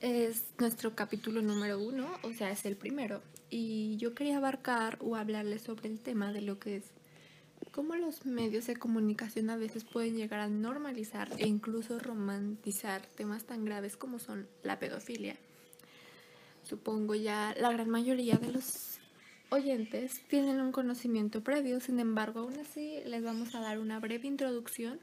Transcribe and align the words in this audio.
Es 0.00 0.44
nuestro 0.58 0.94
capítulo 0.94 1.42
número 1.42 1.78
uno, 1.78 2.08
o 2.22 2.32
sea, 2.32 2.50
es 2.50 2.64
el 2.64 2.74
primero. 2.74 3.20
Y 3.50 3.98
yo 3.98 4.14
quería 4.14 4.38
abarcar 4.38 4.96
o 5.00 5.14
hablarles 5.14 5.60
sobre 5.60 5.90
el 5.90 6.00
tema 6.00 6.32
de 6.32 6.40
lo 6.40 6.58
que 6.58 6.76
es 6.76 6.84
cómo 7.70 7.94
los 7.96 8.24
medios 8.24 8.66
de 8.66 8.76
comunicación 8.76 9.50
a 9.50 9.56
veces 9.56 9.84
pueden 9.84 10.16
llegar 10.16 10.40
a 10.40 10.48
normalizar 10.48 11.28
e 11.36 11.46
incluso 11.46 11.98
romantizar 11.98 13.02
temas 13.14 13.44
tan 13.44 13.66
graves 13.66 13.98
como 13.98 14.18
son 14.18 14.48
la 14.62 14.78
pedofilia. 14.78 15.36
Supongo 16.62 17.14
ya 17.14 17.54
la 17.60 17.70
gran 17.70 17.90
mayoría 17.90 18.36
de 18.36 18.52
los 18.52 18.98
oyentes 19.50 20.22
tienen 20.28 20.62
un 20.62 20.72
conocimiento 20.72 21.42
previo, 21.42 21.78
sin 21.78 22.00
embargo, 22.00 22.40
aún 22.40 22.58
así 22.58 23.00
les 23.04 23.22
vamos 23.22 23.54
a 23.54 23.60
dar 23.60 23.78
una 23.78 24.00
breve 24.00 24.26
introducción. 24.26 24.98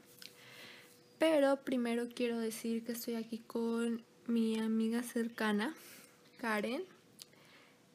Pero 1.20 1.56
primero 1.58 2.08
quiero 2.12 2.38
decir 2.38 2.84
que 2.84 2.92
estoy 2.92 3.14
aquí 3.14 3.38
con 3.38 4.02
mi 4.28 4.58
amiga 4.58 5.02
cercana, 5.02 5.74
Karen. 6.38 6.82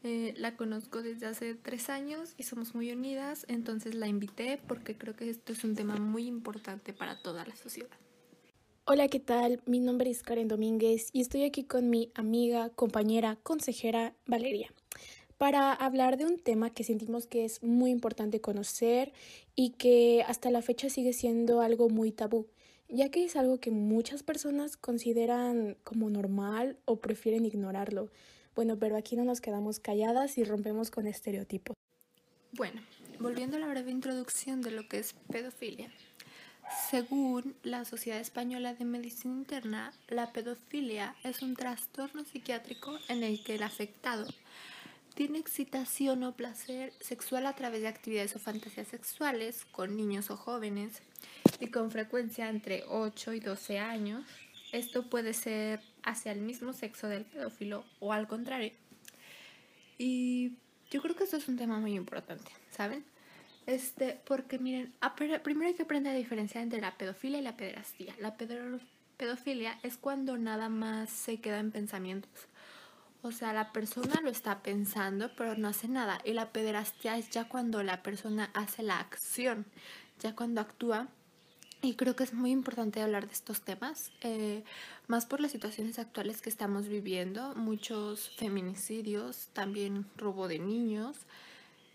Eh, 0.03 0.33
la 0.37 0.57
conozco 0.57 1.01
desde 1.01 1.27
hace 1.27 1.55
tres 1.55 1.89
años 1.89 2.33
y 2.37 2.43
somos 2.43 2.75
muy 2.75 2.91
unidas, 2.91 3.45
entonces 3.47 3.95
la 3.95 4.07
invité 4.07 4.59
porque 4.67 4.97
creo 4.97 5.15
que 5.15 5.29
esto 5.29 5.53
es 5.53 5.63
un 5.63 5.75
tema 5.75 5.95
muy 5.95 6.27
importante 6.27 6.91
para 6.91 7.21
toda 7.21 7.45
la 7.45 7.55
sociedad. 7.55 7.97
Hola, 8.85 9.07
¿qué 9.07 9.21
tal? 9.21 9.61
Mi 9.65 9.79
nombre 9.79 10.09
es 10.09 10.23
Karen 10.23 10.49
Domínguez 10.49 11.09
y 11.13 11.21
estoy 11.21 11.43
aquí 11.45 11.63
con 11.63 11.89
mi 11.89 12.11
amiga, 12.15 12.69
compañera, 12.71 13.37
consejera 13.43 14.13
Valeria 14.25 14.73
para 15.43 15.73
hablar 15.73 16.15
de 16.15 16.25
un 16.25 16.39
tema 16.39 16.69
que 16.69 16.85
sentimos 16.85 17.27
que 17.27 17.43
es 17.43 17.61
muy 17.63 17.91
importante 17.91 18.39
conocer 18.39 19.11
y 19.55 19.71
que 19.71 20.23
hasta 20.25 20.51
la 20.51 20.61
fecha 20.61 20.89
sigue 20.89 21.11
siendo 21.11 21.59
algo 21.59 21.89
muy 21.89 22.13
tabú, 22.13 22.47
ya 22.93 23.09
que 23.09 23.25
es 23.25 23.35
algo 23.35 23.59
que 23.59 23.71
muchas 23.71 24.21
personas 24.21 24.77
consideran 24.77 25.75
como 25.83 26.11
normal 26.11 26.77
o 26.85 26.97
prefieren 26.97 27.43
ignorarlo. 27.43 28.11
Bueno, 28.55 28.77
pero 28.77 28.95
aquí 28.95 29.15
no 29.15 29.25
nos 29.25 29.41
quedamos 29.41 29.79
calladas 29.79 30.37
y 30.37 30.43
rompemos 30.43 30.91
con 30.91 31.07
estereotipos. 31.07 31.75
Bueno, 32.51 32.81
volviendo 33.19 33.57
a 33.57 33.59
la 33.59 33.67
breve 33.67 33.89
introducción 33.89 34.61
de 34.61 34.69
lo 34.69 34.87
que 34.87 34.99
es 34.99 35.13
pedofilia. 35.31 35.89
Según 36.89 37.55
la 37.63 37.83
Sociedad 37.83 38.19
Española 38.19 38.75
de 38.75 38.85
Medicina 38.85 39.33
Interna, 39.33 39.91
la 40.07 40.31
pedofilia 40.31 41.15
es 41.23 41.41
un 41.41 41.55
trastorno 41.55 42.23
psiquiátrico 42.23 42.97
en 43.09 43.23
el 43.23 43.43
que 43.43 43.55
el 43.55 43.63
afectado 43.63 44.27
tiene 45.13 45.39
excitación 45.39 46.23
o 46.23 46.35
placer 46.35 46.93
sexual 46.99 47.45
a 47.45 47.53
través 47.53 47.81
de 47.81 47.87
actividades 47.87 48.35
o 48.35 48.39
fantasías 48.39 48.87
sexuales 48.87 49.65
con 49.71 49.95
niños 49.95 50.31
o 50.31 50.37
jóvenes 50.37 51.01
y 51.59 51.67
con 51.67 51.91
frecuencia 51.91 52.49
entre 52.49 52.83
8 52.87 53.33
y 53.33 53.39
12 53.39 53.79
años. 53.79 54.25
Esto 54.71 55.09
puede 55.09 55.33
ser 55.33 55.81
hacia 56.03 56.31
el 56.31 56.41
mismo 56.41 56.73
sexo 56.73 57.07
del 57.07 57.25
pedófilo 57.25 57.85
o 57.99 58.11
al 58.11 58.27
contrario. 58.27 58.71
Y 59.97 60.53
yo 60.89 61.01
creo 61.01 61.15
que 61.15 61.25
esto 61.25 61.37
es 61.37 61.47
un 61.47 61.57
tema 61.57 61.79
muy 61.79 61.93
importante, 61.93 62.51
¿saben? 62.71 63.05
Este, 63.67 64.19
porque 64.25 64.57
miren, 64.59 64.93
primero 65.43 65.67
hay 65.67 65.75
que 65.75 65.83
aprender 65.83 66.13
a 66.13 66.17
diferenciar 66.17 66.63
entre 66.63 66.81
la 66.81 66.97
pedofilia 66.97 67.39
y 67.39 67.43
la 67.43 67.55
pederastía. 67.55 68.15
La 68.19 68.35
pedofilia 68.35 69.79
es 69.83 69.97
cuando 69.97 70.37
nada 70.37 70.69
más 70.69 71.11
se 71.11 71.39
queda 71.39 71.59
en 71.59 71.71
pensamientos 71.71 72.47
o 73.23 73.31
sea, 73.31 73.53
la 73.53 73.71
persona 73.71 74.19
lo 74.21 74.29
está 74.29 74.61
pensando, 74.61 75.31
pero 75.37 75.55
no 75.55 75.69
hace 75.69 75.87
nada. 75.87 76.19
Y 76.25 76.33
la 76.33 76.51
pederastia 76.51 77.17
es 77.17 77.29
ya 77.29 77.47
cuando 77.47 77.81
la 77.81 78.03
persona 78.03 78.51
hace 78.53 78.83
la 78.83 78.99
acción, 78.99 79.65
ya 80.19 80.35
cuando 80.35 80.59
actúa. 80.59 81.07
Y 81.81 81.95
creo 81.95 82.17
que 82.17 82.25
es 82.25 82.33
muy 82.33 82.51
importante 82.51 83.01
hablar 83.01 83.27
de 83.27 83.33
estos 83.33 83.61
temas, 83.61 84.11
eh, 84.21 84.63
más 85.07 85.25
por 85.25 85.39
las 85.39 85.51
situaciones 85.51 85.99
actuales 85.99 86.41
que 86.41 86.49
estamos 86.49 86.89
viviendo, 86.89 87.55
muchos 87.55 88.29
feminicidios, 88.35 89.47
también 89.53 90.05
robo 90.17 90.49
de 90.49 90.59
niños. 90.59 91.17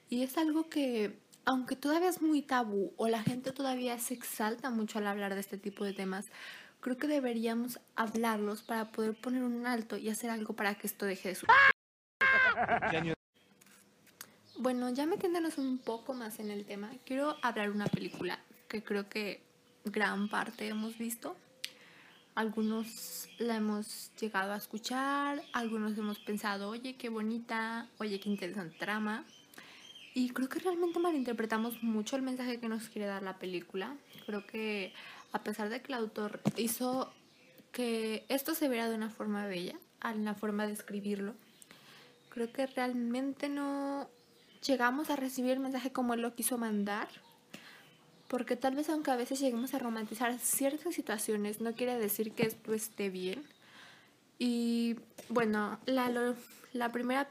Y 0.08 0.22
es 0.22 0.38
algo 0.38 0.70
que, 0.70 1.18
aunque 1.44 1.76
todavía 1.76 2.08
es 2.08 2.22
muy 2.22 2.40
tabú 2.40 2.94
o 2.96 3.06
la 3.08 3.22
gente 3.22 3.52
todavía 3.52 3.98
se 3.98 4.14
exalta 4.14 4.70
mucho 4.70 4.98
al 4.98 5.06
hablar 5.06 5.34
de 5.34 5.40
este 5.40 5.58
tipo 5.58 5.84
de 5.84 5.92
temas, 5.92 6.26
creo 6.80 6.96
que 6.96 7.06
deberíamos 7.06 7.80
hablarlos 7.96 8.62
para 8.62 8.90
poder 8.90 9.14
poner 9.14 9.42
un 9.42 9.66
alto 9.66 9.96
y 9.96 10.08
hacer 10.08 10.30
algo 10.30 10.54
para 10.54 10.74
que 10.74 10.86
esto 10.86 11.06
deje 11.06 11.30
de 11.30 11.34
suceder. 11.34 13.16
Bueno, 14.56 14.90
ya 14.90 15.06
metiéndonos 15.06 15.58
un 15.58 15.78
poco 15.78 16.14
más 16.14 16.40
en 16.40 16.50
el 16.50 16.64
tema, 16.64 16.90
quiero 17.04 17.36
hablar 17.42 17.70
una 17.70 17.86
película 17.86 18.40
que 18.68 18.82
creo 18.82 19.08
que 19.08 19.42
gran 19.84 20.28
parte 20.28 20.66
hemos 20.68 20.98
visto. 20.98 21.36
Algunos 22.34 23.28
la 23.38 23.56
hemos 23.56 24.12
llegado 24.20 24.52
a 24.52 24.56
escuchar, 24.56 25.42
algunos 25.52 25.96
hemos 25.98 26.18
pensado, 26.20 26.68
oye, 26.68 26.96
qué 26.96 27.08
bonita, 27.08 27.88
oye, 27.98 28.20
qué 28.20 28.28
interesante 28.28 28.76
trama. 28.78 29.24
Y 30.14 30.30
creo 30.30 30.48
que 30.48 30.58
realmente 30.58 30.98
malinterpretamos 30.98 31.82
mucho 31.82 32.16
el 32.16 32.22
mensaje 32.22 32.58
que 32.60 32.68
nos 32.68 32.88
quiere 32.88 33.06
dar 33.06 33.22
la 33.22 33.38
película. 33.38 33.96
Creo 34.26 34.46
que 34.46 34.92
a 35.32 35.42
pesar 35.42 35.68
de 35.68 35.82
que 35.82 35.92
el 35.92 35.98
autor 35.98 36.40
hizo 36.56 37.12
que 37.72 38.24
esto 38.28 38.54
se 38.54 38.68
viera 38.68 38.88
de 38.88 38.96
una 38.96 39.10
forma 39.10 39.46
bella, 39.46 39.76
en 40.04 40.24
la 40.24 40.34
forma 40.34 40.66
de 40.66 40.72
escribirlo, 40.72 41.34
creo 42.28 42.52
que 42.52 42.66
realmente 42.66 43.48
no 43.48 44.08
llegamos 44.66 45.10
a 45.10 45.16
recibir 45.16 45.52
el 45.52 45.60
mensaje 45.60 45.92
como 45.92 46.14
él 46.14 46.22
lo 46.22 46.34
quiso 46.34 46.58
mandar, 46.58 47.08
porque 48.28 48.56
tal 48.56 48.74
vez 48.74 48.88
aunque 48.90 49.10
a 49.10 49.16
veces 49.16 49.40
lleguemos 49.40 49.74
a 49.74 49.78
romantizar 49.78 50.38
ciertas 50.38 50.94
situaciones, 50.94 51.60
no 51.60 51.72
quiere 51.74 51.96
decir 51.98 52.32
que 52.32 52.44
esto 52.44 52.74
esté 52.74 53.10
bien. 53.10 53.42
Y 54.38 54.96
bueno, 55.28 55.78
la, 55.86 56.34
la 56.72 56.92
primera 56.92 57.28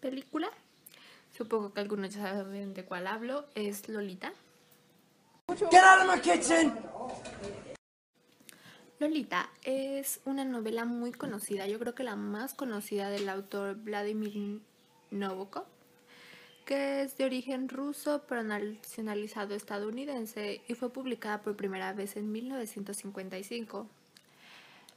película, 0.00 0.48
supongo 1.36 1.72
que 1.72 1.80
algunos 1.80 2.14
ya 2.14 2.22
saben 2.22 2.74
de 2.74 2.84
cuál 2.84 3.06
hablo, 3.06 3.46
es 3.54 3.88
Lolita. 3.88 4.32
Get 5.58 5.82
out 5.82 6.02
of 6.02 6.14
my 6.14 6.20
kitchen. 6.20 6.74
Lolita 8.98 9.48
es 9.64 10.20
una 10.26 10.44
novela 10.44 10.84
muy 10.84 11.12
conocida, 11.12 11.66
yo 11.66 11.78
creo 11.78 11.94
que 11.94 12.02
la 12.02 12.14
más 12.14 12.52
conocida 12.52 13.08
del 13.08 13.26
autor 13.30 13.76
Vladimir 13.76 14.60
Nabokov, 15.10 15.64
que 16.66 17.00
es 17.02 17.16
de 17.16 17.24
origen 17.24 17.70
ruso 17.70 18.22
pero 18.28 18.42
nacionalizado 18.42 19.54
estadounidense 19.54 20.60
y 20.68 20.74
fue 20.74 20.92
publicada 20.92 21.40
por 21.40 21.56
primera 21.56 21.94
vez 21.94 22.16
en 22.16 22.30
1955. 22.32 23.88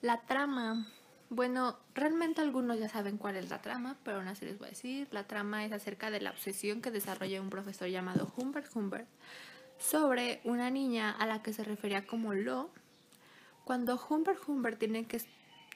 La 0.01 0.19
trama, 0.21 0.87
bueno, 1.29 1.77
realmente 1.95 2.41
algunos 2.41 2.79
ya 2.79 2.89
saben 2.89 3.17
cuál 3.17 3.37
es 3.37 3.49
la 3.49 3.61
trama, 3.61 3.97
pero 4.03 4.17
aún 4.17 4.27
así 4.27 4.43
les 4.43 4.59
voy 4.59 4.67
a 4.67 4.71
decir, 4.71 5.07
la 5.11 5.25
trama 5.25 5.63
es 5.63 5.71
acerca 5.71 6.11
de 6.11 6.19
la 6.19 6.31
obsesión 6.31 6.81
que 6.81 6.91
desarrolla 6.91 7.41
un 7.41 7.49
profesor 7.49 7.87
llamado 7.87 8.33
Humbert 8.35 8.75
Humbert 8.75 9.07
sobre 9.79 10.41
una 10.43 10.69
niña 10.69 11.09
a 11.11 11.25
la 11.25 11.41
que 11.41 11.53
se 11.53 11.63
refería 11.63 12.05
como 12.05 12.33
Lo. 12.33 12.69
Cuando 13.63 13.99
Humbert 14.09 14.47
Humbert 14.47 14.77
tiene 14.77 15.05
que 15.05 15.21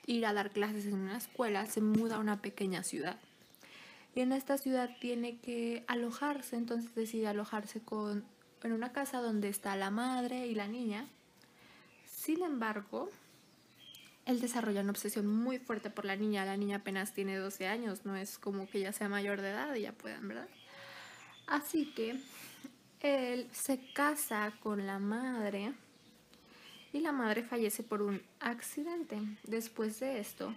ir 0.06 0.26
a 0.26 0.34
dar 0.34 0.52
clases 0.52 0.86
en 0.86 0.96
una 0.96 1.18
escuela, 1.18 1.66
se 1.66 1.82
muda 1.82 2.18
a 2.18 2.20
una 2.20 2.42
pequeña 2.42 2.84
ciudad. 2.84 3.18
Y 4.16 4.22
en 4.22 4.32
esta 4.32 4.58
ciudad 4.58 4.90
tiene 5.00 5.38
que 5.38 5.84
alojarse, 5.88 6.56
entonces 6.56 6.94
decide 6.94 7.28
alojarse 7.28 7.80
con, 7.80 8.24
en 8.62 8.74
una 8.74 8.92
casa 8.92 9.22
donde 9.22 9.50
está 9.50 9.76
la 9.76 9.90
madre 9.90 10.48
y 10.48 10.54
la 10.54 10.68
niña. 10.68 11.08
Sin 12.06 12.44
embargo, 12.44 13.10
él 14.26 14.40
desarrolla 14.40 14.82
una 14.82 14.92
obsesión 14.92 15.28
muy 15.28 15.58
fuerte 15.58 15.90
por 15.90 16.06
la 16.06 16.16
niña. 16.16 16.46
La 16.46 16.58
niña 16.58 16.78
apenas 16.78 17.14
tiene 17.14 17.38
12 17.38 17.68
años, 17.68 18.06
no 18.06 18.16
es 18.16 18.38
como 18.38 18.70
que 18.70 18.82
ya 18.82 18.92
sea 18.92 19.10
mayor 19.10 19.42
de 19.42 19.50
edad 19.50 19.74
y 19.76 19.82
ya 19.82 19.94
puedan, 19.94 20.28
¿verdad? 20.28 20.48
Así 21.48 21.92
que 21.94 22.20
él 23.04 23.50
se 23.52 23.80
casa 23.94 24.54
con 24.62 24.88
la 24.88 24.98
madre 24.98 25.74
y 26.94 27.02
la 27.02 27.12
madre 27.12 27.44
fallece 27.44 27.84
por 27.84 28.02
un 28.02 28.22
accidente. 28.40 29.20
Después 29.44 30.00
de 30.00 30.20
esto, 30.20 30.56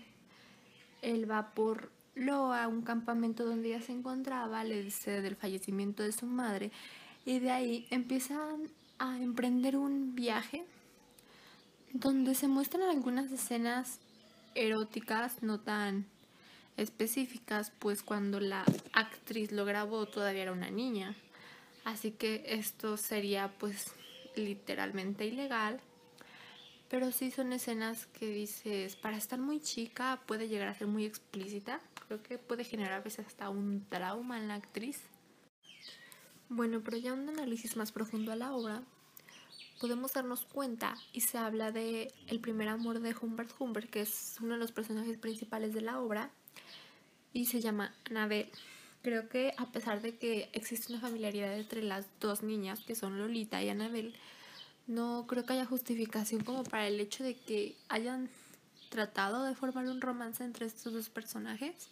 él 1.03 1.31
va 1.31 1.51
por 1.55 1.91
Loa, 2.15 2.69
un 2.69 2.83
campamento 2.83 3.45
donde 3.45 3.69
ella 3.69 3.83
se 3.83 3.93
encontraba, 3.93 4.65
le 4.65 4.83
dice 4.83 5.21
del 5.21 5.37
fallecimiento 5.37 6.03
de 6.03 6.13
su 6.13 6.25
madre 6.25 6.71
y 7.27 7.41
de 7.41 7.51
ahí 7.51 7.87
empiezan 7.91 8.71
a 8.99 9.19
emprender 9.19 9.77
un 9.77 10.15
viaje 10.15 10.65
donde 11.93 12.35
se 12.35 12.49
muestran 12.49 12.85
algunas 12.85 13.31
escenas 13.33 13.99
eróticas 14.55 15.43
no 15.43 15.61
tan 15.61 16.07
específicas, 16.77 17.73
pues 17.79 18.03
cuando 18.03 18.39
la 18.39 18.65
actriz 18.93 19.53
lo 19.53 19.65
grabó 19.65 20.07
todavía 20.07 20.43
era 20.43 20.53
una 20.53 20.71
niña. 20.71 21.17
Así 21.87 22.11
que 22.11 22.43
esto 22.49 22.97
sería 22.97 23.49
pues 23.59 23.93
literalmente 24.35 25.25
ilegal. 25.25 25.81
Pero 26.91 27.13
sí 27.13 27.31
son 27.31 27.53
escenas 27.53 28.07
que 28.07 28.27
dices, 28.27 28.97
para 28.97 29.17
estar 29.17 29.39
muy 29.39 29.61
chica 29.61 30.21
puede 30.27 30.49
llegar 30.49 30.67
a 30.67 30.75
ser 30.75 30.89
muy 30.89 31.05
explícita. 31.05 31.81
Creo 32.09 32.25
que 32.25 32.39
puede 32.39 32.65
generar 32.65 32.95
a 32.95 33.01
veces 33.03 33.25
hasta 33.29 33.51
un 33.51 33.87
trauma 33.89 34.37
en 34.37 34.49
la 34.49 34.55
actriz. 34.55 35.01
Bueno, 36.49 36.81
pero 36.85 36.97
ya 36.97 37.13
un 37.13 37.29
análisis 37.29 37.77
más 37.77 37.93
profundo 37.93 38.33
a 38.33 38.37
la 38.37 38.53
obra, 38.53 38.83
podemos 39.81 40.13
darnos 40.13 40.45
cuenta 40.45 40.97
y 41.13 41.21
se 41.21 41.39
habla 41.39 41.71
de 41.71 42.13
el 42.27 42.41
primer 42.41 42.69
amor 42.69 42.99
de 42.99 43.15
Humbert 43.21 43.53
Humbert, 43.61 43.91
que 43.91 44.01
es 44.01 44.39
uno 44.41 44.55
de 44.55 44.59
los 44.59 44.73
personajes 44.73 45.19
principales 45.19 45.73
de 45.73 45.83
la 45.83 46.01
obra, 46.01 46.33
y 47.33 47.47
se 47.47 47.61
llama 47.61 47.95
Anabel. 48.11 48.51
Creo 49.07 49.29
que 49.29 49.55
a 49.57 49.67
pesar 49.67 50.03
de 50.03 50.17
que 50.17 50.51
existe 50.53 50.93
una 50.93 51.01
familiaridad 51.01 51.57
entre 51.57 51.81
las 51.81 52.07
dos 52.19 52.43
niñas, 52.43 52.81
que 52.81 52.97
son 52.97 53.21
Lolita 53.21 53.63
y 53.63 53.69
Anabel, 53.69 54.17
no 54.89 55.27
creo 55.29 55.47
que 55.47 55.53
haya 55.53 55.65
justificación 55.65 56.43
como 56.43 56.65
para 56.65 56.89
el 56.89 56.99
hecho 56.99 57.23
de 57.23 57.37
que 57.37 57.77
hayan 57.89 58.29
tratado 58.89 59.45
de 59.45 59.55
formar 59.55 59.87
un 59.87 60.01
romance 60.01 60.43
entre 60.43 60.67
estos 60.67 60.93
dos 60.93 61.09
personajes. 61.09 61.89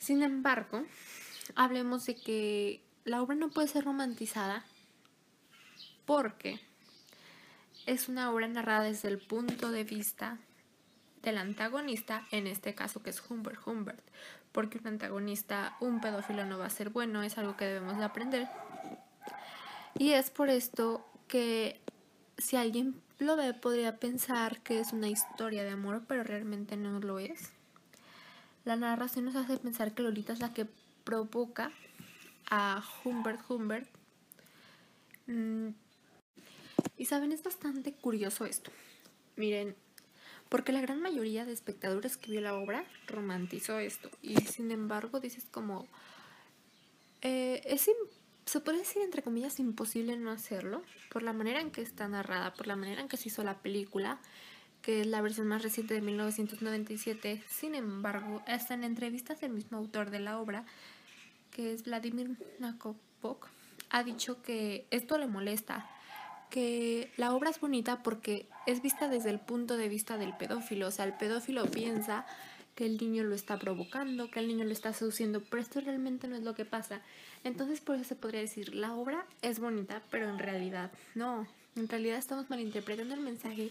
Sin 0.00 0.24
embargo, 0.24 0.82
hablemos 1.54 2.04
de 2.04 2.16
que 2.16 2.80
la 3.04 3.22
obra 3.22 3.36
no 3.36 3.50
puede 3.50 3.68
ser 3.68 3.84
romantizada 3.84 4.64
porque 6.04 6.58
es 7.86 8.08
una 8.08 8.32
obra 8.32 8.48
narrada 8.48 8.82
desde 8.86 9.06
el 9.06 9.18
punto 9.18 9.70
de 9.70 9.84
vista 9.84 10.36
del 11.22 11.38
antagonista, 11.38 12.26
en 12.32 12.48
este 12.48 12.74
caso 12.74 13.04
que 13.04 13.10
es 13.10 13.22
Humbert 13.30 13.64
Humbert, 13.64 14.00
porque 14.52 14.78
un 14.78 14.86
antagonista, 14.86 15.76
un 15.80 16.00
pedófilo 16.00 16.44
no 16.44 16.58
va 16.58 16.66
a 16.66 16.70
ser 16.70 16.90
bueno, 16.90 17.22
es 17.22 17.38
algo 17.38 17.56
que 17.56 17.66
debemos 17.66 17.96
de 17.98 18.04
aprender. 18.04 18.48
Y 19.98 20.12
es 20.12 20.30
por 20.30 20.48
esto 20.48 21.06
que 21.28 21.80
si 22.38 22.56
alguien 22.56 23.00
lo 23.18 23.36
ve 23.36 23.54
podría 23.54 23.98
pensar 23.98 24.60
que 24.62 24.80
es 24.80 24.92
una 24.92 25.08
historia 25.08 25.62
de 25.62 25.70
amor, 25.70 26.04
pero 26.08 26.24
realmente 26.24 26.76
no 26.76 27.00
lo 27.00 27.18
es. 27.18 27.50
La 28.64 28.76
narración 28.76 29.24
nos 29.24 29.36
hace 29.36 29.56
pensar 29.58 29.94
que 29.94 30.02
Lolita 30.02 30.32
es 30.32 30.40
la 30.40 30.52
que 30.52 30.66
provoca 31.04 31.72
a 32.50 32.82
Humbert 33.04 33.40
Humbert. 33.48 33.88
Mm, 35.26 35.68
y 36.96 37.04
saben, 37.04 37.32
es 37.32 37.42
bastante 37.42 37.92
curioso 37.92 38.44
esto. 38.44 38.70
Miren, 39.36 39.74
porque 40.50 40.72
la 40.72 40.82
gran 40.82 41.00
mayoría 41.00 41.46
de 41.46 41.52
espectadores 41.52 42.18
que 42.18 42.32
vio 42.32 42.42
la 42.42 42.54
obra 42.54 42.84
romantizó 43.06 43.78
esto. 43.78 44.10
Y 44.20 44.36
sin 44.36 44.70
embargo, 44.70 45.20
dices 45.20 45.46
como... 45.50 45.88
Eh, 47.22 47.62
es 47.64 47.88
se 48.46 48.60
puede 48.60 48.78
decir 48.78 49.02
entre 49.02 49.22
comillas 49.22 49.60
imposible 49.60 50.16
no 50.16 50.32
hacerlo 50.32 50.82
por 51.10 51.22
la 51.22 51.32
manera 51.32 51.60
en 51.60 51.70
que 51.70 51.82
está 51.82 52.08
narrada, 52.08 52.52
por 52.52 52.66
la 52.66 52.74
manera 52.74 53.00
en 53.00 53.06
que 53.06 53.16
se 53.16 53.28
hizo 53.28 53.44
la 53.44 53.58
película, 53.58 54.18
que 54.82 55.02
es 55.02 55.06
la 55.06 55.20
versión 55.20 55.46
más 55.46 55.62
reciente 55.62 55.94
de 55.94 56.00
1997. 56.00 57.44
Sin 57.48 57.76
embargo, 57.76 58.42
hasta 58.48 58.74
en 58.74 58.82
entrevistas 58.82 59.40
del 59.40 59.52
mismo 59.52 59.78
autor 59.78 60.10
de 60.10 60.18
la 60.18 60.40
obra, 60.40 60.64
que 61.52 61.72
es 61.72 61.84
Vladimir 61.84 62.36
Nabokov, 62.58 63.38
ha 63.90 64.02
dicho 64.02 64.42
que 64.42 64.84
esto 64.90 65.16
le 65.16 65.28
molesta, 65.28 65.88
que 66.50 67.12
la 67.16 67.32
obra 67.32 67.50
es 67.50 67.60
bonita 67.60 68.02
porque 68.02 68.48
es 68.66 68.82
vista 68.82 69.08
desde 69.08 69.30
el 69.30 69.40
punto 69.40 69.76
de 69.76 69.88
vista 69.88 70.18
del 70.18 70.36
pedófilo, 70.36 70.88
o 70.88 70.90
sea, 70.90 71.04
el 71.04 71.14
pedófilo 71.14 71.64
piensa 71.70 72.26
que 72.74 72.86
el 72.86 72.98
niño 72.98 73.24
lo 73.24 73.34
está 73.34 73.58
provocando, 73.58 74.30
que 74.30 74.40
el 74.40 74.48
niño 74.48 74.64
lo 74.64 74.72
está 74.72 74.92
seduciendo, 74.92 75.42
pero 75.42 75.62
esto 75.62 75.80
realmente 75.80 76.28
no 76.28 76.36
es 76.36 76.42
lo 76.42 76.54
que 76.54 76.64
pasa. 76.64 77.00
Entonces 77.44 77.80
por 77.80 77.96
eso 77.96 78.04
se 78.04 78.16
podría 78.16 78.40
decir, 78.40 78.74
la 78.74 78.94
obra 78.94 79.26
es 79.42 79.58
bonita, 79.58 80.02
pero 80.10 80.28
en 80.28 80.38
realidad 80.38 80.90
no. 81.14 81.46
En 81.76 81.88
realidad 81.88 82.18
estamos 82.18 82.50
malinterpretando 82.50 83.14
el 83.14 83.20
mensaje 83.20 83.70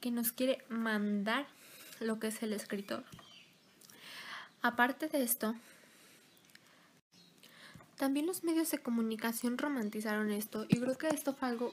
que 0.00 0.10
nos 0.10 0.32
quiere 0.32 0.64
mandar 0.68 1.46
lo 2.00 2.18
que 2.18 2.28
es 2.28 2.42
el 2.42 2.52
escritor. 2.52 3.04
Aparte 4.62 5.08
de 5.08 5.22
esto, 5.22 5.54
también 7.96 8.26
los 8.26 8.44
medios 8.44 8.70
de 8.70 8.78
comunicación 8.78 9.58
romantizaron 9.58 10.30
esto 10.30 10.66
y 10.68 10.78
creo 10.78 10.96
que 10.98 11.08
esto 11.08 11.34
fue 11.34 11.48
algo 11.48 11.72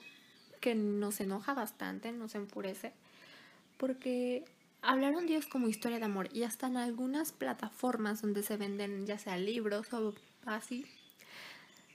que 0.63 0.75
nos 0.75 1.19
enoja 1.19 1.53
bastante, 1.53 2.13
nos 2.13 2.35
enfurece, 2.35 2.93
porque 3.77 4.45
hablaron 4.81 5.27
Dios 5.27 5.45
como 5.45 5.67
historia 5.67 5.99
de 5.99 6.05
amor 6.05 6.29
y 6.31 6.43
hasta 6.43 6.67
en 6.67 6.77
algunas 6.77 7.33
plataformas 7.33 8.21
donde 8.21 8.43
se 8.43 8.55
venden 8.55 9.05
ya 9.05 9.17
sea 9.17 9.35
libros 9.37 9.91
o 9.91 10.13
así, 10.45 10.85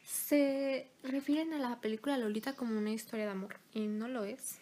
se 0.04 0.86
refieren 1.02 1.54
a 1.54 1.58
la 1.58 1.80
película 1.80 2.18
Lolita 2.18 2.52
como 2.52 2.76
una 2.76 2.90
historia 2.90 3.24
de 3.24 3.30
amor 3.30 3.56
y 3.72 3.86
no 3.86 4.06
lo 4.06 4.24
es. 4.24 4.58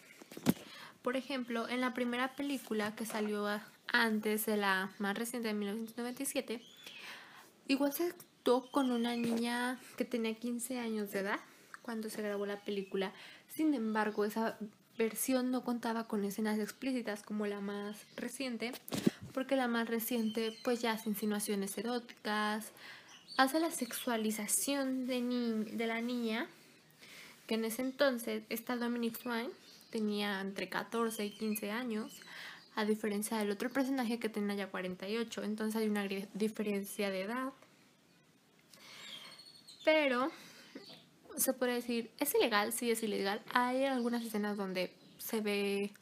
Por 1.03 1.17
ejemplo, 1.17 1.69
en 1.69 1.81
la 1.81 1.93
primera 1.93 2.37
película 2.37 2.95
que 2.95 3.07
salió 3.07 3.45
antes 3.89 4.47
de 4.47 4.57
la 4.57 4.93
más 5.01 5.19
reciente 5.19 5.49
de 5.49 5.55
1997, 5.55 6.63
igual 7.67 7.93
se 7.93 8.15
con 8.71 8.93
una 8.93 9.17
niña 9.17 9.81
que 9.97 10.05
tenía 10.05 10.33
15 10.33 10.79
años 10.79 11.11
de 11.11 11.19
edad 11.19 11.41
cuando 11.87 12.11
se 12.11 12.21
grabó 12.21 12.45
la 12.45 12.61
película. 12.61 13.13
Sin 13.49 13.73
embargo, 13.73 14.27
esa 14.27 14.59
versión 14.99 15.51
no 15.51 15.63
contaba 15.63 16.09
con 16.09 16.25
escenas 16.25 16.59
explícitas 16.59 17.23
como 17.23 17.47
la 17.47 17.61
más 17.61 18.05
reciente, 18.17 18.73
porque 19.33 19.57
la 19.57 19.69
más 19.69 19.89
reciente 19.89 20.59
pues 20.65 20.83
ya 20.83 20.93
hace 20.93 21.09
insinuaciones 21.09 21.79
eróticas, 21.79 22.73
hace 23.37 23.61
la 23.61 23.71
sexualización 23.71 25.07
de, 25.07 25.23
de 25.73 25.87
la 25.87 26.01
niña, 26.01 26.49
que 27.47 27.55
en 27.55 27.65
ese 27.65 27.83
entonces 27.83 28.43
esta 28.49 28.77
Dominic 28.77 29.17
Swain 29.23 29.51
tenía 29.91 30.41
entre 30.41 30.69
14 30.69 31.25
y 31.25 31.31
15 31.31 31.71
años, 31.71 32.13
a 32.75 32.85
diferencia 32.85 33.39
del 33.39 33.51
otro 33.53 33.71
personaje 33.71 34.19
que 34.19 34.29
tenía 34.29 34.57
ya 34.57 34.67
48, 34.71 35.45
entonces 35.45 35.81
hay 35.81 35.89
una 35.89 36.07
diferencia 36.35 37.11
de 37.11 37.23
edad. 37.23 37.53
Pero 39.85 40.33
se 41.37 41.53
puede 41.53 41.75
decir, 41.75 42.11
¿es 42.19 42.35
ilegal? 42.35 42.73
Sí, 42.73 42.91
es 42.91 43.03
ilegal. 43.03 43.43
Hay 43.53 43.85
algunas 43.85 44.25
escenas 44.25 44.57
donde 44.57 44.93
se 45.19 45.41
ve 45.41 45.93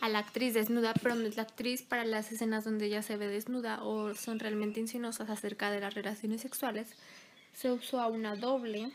a 0.00 0.08
la 0.08 0.18
actriz 0.18 0.54
desnuda, 0.54 0.94
pero 1.02 1.14
no 1.14 1.26
es 1.26 1.36
la 1.36 1.42
actriz 1.42 1.82
para 1.82 2.04
las 2.04 2.32
escenas 2.32 2.64
donde 2.64 2.86
ella 2.86 3.02
se 3.02 3.16
ve 3.16 3.28
desnuda 3.28 3.82
o 3.82 4.14
son 4.14 4.38
realmente 4.38 4.80
insinuosas 4.80 5.30
acerca 5.30 5.70
de 5.70 5.80
las 5.80 5.94
relaciones 5.94 6.40
sexuales. 6.40 6.88
Se 7.54 7.70
usó 7.70 8.00
a 8.00 8.08
una 8.08 8.36
doble, 8.36 8.92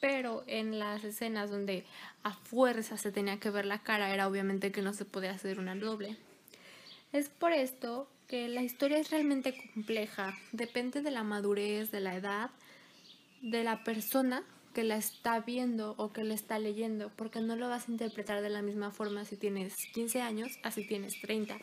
pero 0.00 0.44
en 0.46 0.78
las 0.78 1.04
escenas 1.04 1.50
donde 1.50 1.84
a 2.22 2.32
fuerza 2.32 2.96
se 2.96 3.12
tenía 3.12 3.38
que 3.38 3.50
ver 3.50 3.66
la 3.66 3.82
cara 3.82 4.12
era 4.12 4.28
obviamente 4.28 4.72
que 4.72 4.82
no 4.82 4.94
se 4.94 5.04
podía 5.04 5.32
hacer 5.32 5.58
una 5.58 5.74
doble. 5.74 6.16
Es 7.12 7.28
por 7.28 7.52
esto 7.52 8.08
que 8.26 8.48
la 8.48 8.62
historia 8.62 8.98
es 8.98 9.10
realmente 9.10 9.54
compleja, 9.74 10.34
depende 10.52 11.02
de 11.02 11.10
la 11.10 11.22
madurez, 11.22 11.90
de 11.90 12.00
la 12.00 12.16
edad 12.16 12.50
de 13.42 13.64
la 13.64 13.84
persona 13.84 14.42
que 14.72 14.84
la 14.84 14.96
está 14.96 15.40
viendo 15.40 15.94
o 15.98 16.12
que 16.12 16.24
la 16.24 16.34
está 16.34 16.58
leyendo, 16.58 17.10
porque 17.16 17.40
no 17.40 17.56
lo 17.56 17.68
vas 17.68 17.88
a 17.88 17.92
interpretar 17.92 18.42
de 18.42 18.50
la 18.50 18.62
misma 18.62 18.90
forma 18.90 19.24
si 19.24 19.36
tienes 19.36 19.86
15 19.92 20.22
años 20.22 20.58
a 20.62 20.70
si 20.70 20.86
tienes 20.86 21.20
30. 21.20 21.58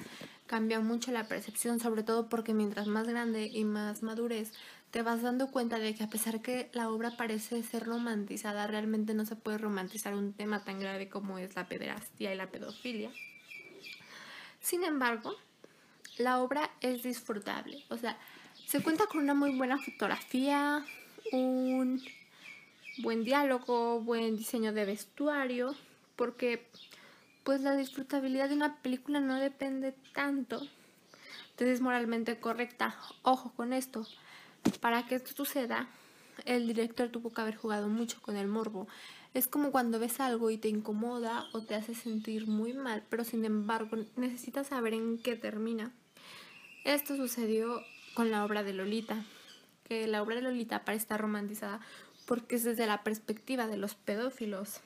Cambia 0.48 0.80
mucho 0.80 1.12
la 1.12 1.28
percepción, 1.28 1.80
sobre 1.80 2.04
todo 2.04 2.30
porque 2.30 2.54
mientras 2.54 2.88
más 2.88 3.08
grande 3.08 3.46
y 3.46 3.66
más 3.66 4.04
madurez, 4.04 4.54
te 4.92 5.02
vas 5.02 5.22
dando 5.22 5.52
cuenta 5.52 5.78
de 5.80 5.94
que 5.94 6.04
a 6.04 6.10
pesar 6.10 6.42
que 6.42 6.70
la 6.74 6.90
obra 6.90 7.16
parece 7.18 7.62
ser 7.64 7.84
romantizada, 7.84 8.68
realmente 8.68 9.14
no 9.14 9.26
se 9.26 9.36
puede 9.36 9.58
romantizar 9.58 10.16
un 10.16 10.34
tema 10.34 10.64
tan 10.64 10.80
grave 10.80 11.10
como 11.10 11.38
es 11.38 11.56
la 11.56 11.68
pederastia 11.68 12.34
y 12.34 12.38
la 12.38 12.50
pedofilia. 12.50 13.12
Sin 14.60 14.84
embargo, 14.84 15.36
la 16.18 16.40
obra 16.40 16.70
es 16.82 17.04
disfrutable, 17.04 17.84
o 17.90 17.98
sea, 17.98 18.18
se 18.66 18.84
cuenta 18.84 19.06
con 19.06 19.22
una 19.22 19.34
muy 19.34 19.56
buena 19.56 19.78
fotografía, 19.78 20.86
un 21.32 22.02
buen 23.02 23.24
diálogo, 23.24 24.02
buen 24.02 24.38
diseño 24.38 24.74
de 24.74 24.86
vestuario, 24.86 25.76
porque 26.16 26.68
pues 27.44 27.62
la 27.62 27.76
disfrutabilidad 27.76 28.50
de 28.50 28.56
una 28.56 28.82
película 28.82 29.20
no 29.20 29.36
depende 29.36 29.94
tanto 30.14 30.62
de 31.66 31.72
es 31.72 31.82
moralmente 31.82 32.40
correcta. 32.40 32.96
Ojo 33.22 33.52
con 33.56 33.74
esto, 33.74 34.08
para 34.80 35.06
que 35.06 35.16
esto 35.16 35.32
suceda, 35.36 35.90
el 36.46 36.68
director 36.68 37.10
tuvo 37.10 37.32
que 37.32 37.42
haber 37.42 37.56
jugado 37.56 37.90
mucho 37.90 38.22
con 38.22 38.38
el 38.38 38.48
morbo. 38.48 38.88
Es 39.34 39.48
como 39.48 39.72
cuando 39.72 40.00
ves 40.00 40.20
algo 40.20 40.50
y 40.50 40.58
te 40.58 40.70
incomoda 40.70 41.46
o 41.54 41.62
te 41.62 41.76
hace 41.76 41.96
sentir 41.96 42.48
muy 42.48 42.74
mal, 42.74 43.04
pero 43.10 43.24
sin 43.24 43.46
embargo 43.46 43.98
necesitas 44.16 44.68
saber 44.68 44.94
en 44.94 45.18
qué 45.18 45.36
termina. 45.36 45.92
Esto 46.86 47.16
sucedió 47.16 47.82
con 48.14 48.32
la 48.32 48.46
obra 48.46 48.64
de 48.64 48.74
Lolita 48.74 49.24
que 49.90 50.08
la 50.08 50.22
obra 50.22 50.36
de 50.36 50.44
Lolita 50.44 50.86
parece 50.86 51.04
estar 51.04 51.20
romantizada 51.20 51.82
porque 52.30 52.58
es 52.58 52.64
desde 52.64 52.86
la 52.86 53.02
perspectiva 53.02 53.66
de 53.66 53.76
los 53.76 53.96
pedófilos. 53.96 54.82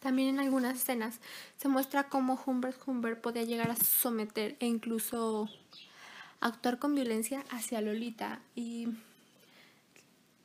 También 0.00 0.30
en 0.30 0.40
algunas 0.40 0.74
escenas 0.78 1.20
se 1.56 1.68
muestra 1.68 2.08
cómo 2.08 2.42
Humbert 2.44 2.76
Humbert 2.88 3.20
podía 3.20 3.44
llegar 3.44 3.70
a 3.70 3.76
someter 3.76 4.56
e 4.58 4.66
incluso 4.66 5.48
actuar 6.40 6.80
con 6.80 6.96
violencia 6.96 7.44
hacia 7.50 7.80
Lolita 7.80 8.40
y 8.56 8.88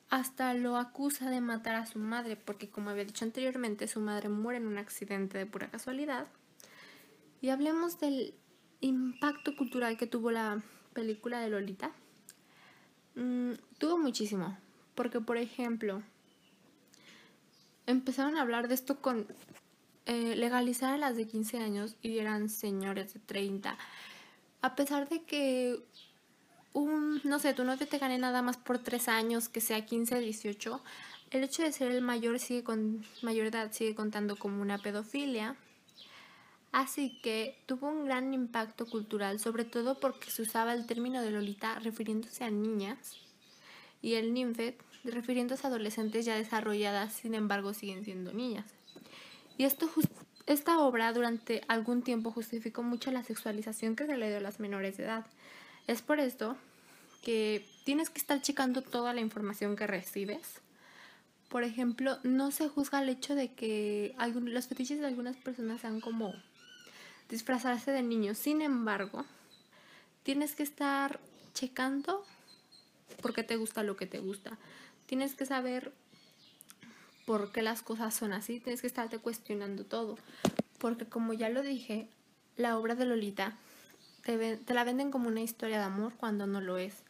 hasta 0.08 0.54
lo 0.54 0.76
acusa 0.76 1.28
de 1.28 1.40
matar 1.40 1.74
a 1.74 1.86
su 1.86 1.98
madre 1.98 2.36
porque 2.36 2.70
como 2.70 2.90
había 2.90 3.04
dicho 3.04 3.24
anteriormente 3.24 3.88
su 3.88 3.98
madre 3.98 4.28
muere 4.28 4.60
en 4.60 4.68
un 4.68 4.78
accidente 4.78 5.38
de 5.38 5.46
pura 5.46 5.72
casualidad. 5.72 6.28
Y 7.40 7.48
hablemos 7.48 7.98
del 7.98 8.32
impacto 8.80 9.56
cultural 9.56 9.96
que 9.96 10.06
tuvo 10.06 10.30
la 10.30 10.62
película 10.92 11.40
de 11.40 11.50
Lolita. 11.50 11.90
Mm, 13.16 13.54
tuvo 13.78 13.98
muchísimo, 13.98 14.56
porque 14.96 15.20
por 15.20 15.36
ejemplo, 15.36 16.02
empezaron 17.86 18.36
a 18.36 18.42
hablar 18.42 18.66
de 18.66 18.74
esto 18.74 19.00
con 19.00 19.28
eh, 20.06 20.34
legalizar 20.34 20.94
a 20.94 20.98
las 20.98 21.16
de 21.16 21.28
15 21.28 21.58
años 21.58 21.94
y 22.02 22.18
eran 22.18 22.48
señores 22.48 23.14
de 23.14 23.20
30. 23.20 23.78
A 24.62 24.74
pesar 24.74 25.08
de 25.08 25.22
que 25.22 25.78
un, 26.72 27.20
no 27.24 27.38
sé, 27.38 27.54
tu 27.54 27.62
novio 27.62 27.86
te 27.86 27.98
gane 27.98 28.18
nada 28.18 28.42
más 28.42 28.56
por 28.56 28.78
3 28.78 29.08
años, 29.08 29.48
que 29.48 29.60
sea 29.60 29.86
15 29.86 30.16
o 30.16 30.18
18, 30.18 30.82
el 31.30 31.44
hecho 31.44 31.62
de 31.62 31.72
ser 31.72 31.92
el 31.92 32.02
mayor 32.02 32.38
sigue 32.38 32.64
con 32.64 33.04
mayor 33.22 33.46
edad 33.46 33.72
sigue 33.72 33.94
contando 33.94 34.36
como 34.36 34.62
una 34.62 34.78
pedofilia. 34.78 35.56
Así 36.72 37.18
que 37.22 37.58
tuvo 37.66 37.88
un 37.88 38.04
gran 38.06 38.34
impacto 38.34 38.86
cultural, 38.86 39.40
sobre 39.40 39.64
todo 39.64 39.98
porque 39.98 40.30
se 40.30 40.42
usaba 40.42 40.74
el 40.74 40.86
término 40.86 41.22
de 41.22 41.30
Lolita 41.30 41.78
refiriéndose 41.78 42.44
a 42.44 42.50
niñas 42.50 43.25
y 44.06 44.14
el 44.14 44.32
ninfet 44.32 44.80
refiriéndose 45.02 45.66
a 45.66 45.70
adolescentes 45.70 46.24
ya 46.24 46.36
desarrolladas, 46.36 47.12
sin 47.12 47.34
embargo 47.34 47.74
siguen 47.74 48.04
siendo 48.04 48.32
niñas. 48.32 48.66
Y 49.58 49.64
esto 49.64 49.90
esta 50.46 50.78
obra 50.78 51.12
durante 51.12 51.62
algún 51.66 52.02
tiempo 52.02 52.30
justificó 52.30 52.84
mucho 52.84 53.10
la 53.10 53.24
sexualización 53.24 53.96
que 53.96 54.06
se 54.06 54.16
le 54.16 54.28
dio 54.28 54.36
a 54.36 54.40
las 54.40 54.60
menores 54.60 54.96
de 54.96 55.06
edad. 55.06 55.26
Es 55.88 56.02
por 56.02 56.20
esto 56.20 56.56
que 57.24 57.66
tienes 57.84 58.08
que 58.08 58.20
estar 58.20 58.40
checando 58.40 58.80
toda 58.80 59.12
la 59.12 59.20
información 59.20 59.74
que 59.74 59.88
recibes. 59.88 60.60
Por 61.48 61.64
ejemplo, 61.64 62.18
no 62.22 62.52
se 62.52 62.68
juzga 62.68 63.02
el 63.02 63.08
hecho 63.08 63.34
de 63.34 63.54
que 63.54 64.14
los 64.44 64.68
fetiches 64.68 65.00
de 65.00 65.06
algunas 65.08 65.36
personas 65.36 65.80
sean 65.80 66.00
como 66.00 66.32
disfrazarse 67.28 67.90
de 67.90 68.02
niños. 68.02 68.38
Sin 68.38 68.62
embargo, 68.62 69.24
tienes 70.22 70.54
que 70.54 70.62
estar 70.62 71.18
checando 71.54 72.24
porque 73.22 73.42
te 73.42 73.56
gusta 73.56 73.82
lo 73.82 73.96
que 73.96 74.06
te 74.06 74.18
gusta. 74.18 74.58
Tienes 75.06 75.34
que 75.34 75.46
saber 75.46 75.92
por 77.26 77.52
qué 77.52 77.62
las 77.62 77.82
cosas 77.82 78.14
son 78.14 78.32
así. 78.32 78.60
Tienes 78.60 78.80
que 78.80 78.86
estarte 78.86 79.18
cuestionando 79.18 79.84
todo. 79.84 80.16
Porque 80.78 81.06
como 81.06 81.32
ya 81.32 81.48
lo 81.48 81.62
dije, 81.62 82.08
la 82.56 82.78
obra 82.78 82.94
de 82.94 83.06
Lolita 83.06 83.56
te, 84.22 84.56
te 84.56 84.74
la 84.74 84.84
venden 84.84 85.10
como 85.10 85.28
una 85.28 85.40
historia 85.40 85.78
de 85.78 85.84
amor 85.84 86.14
cuando 86.16 86.46
no 86.46 86.60
lo 86.60 86.78
es. 86.78 87.02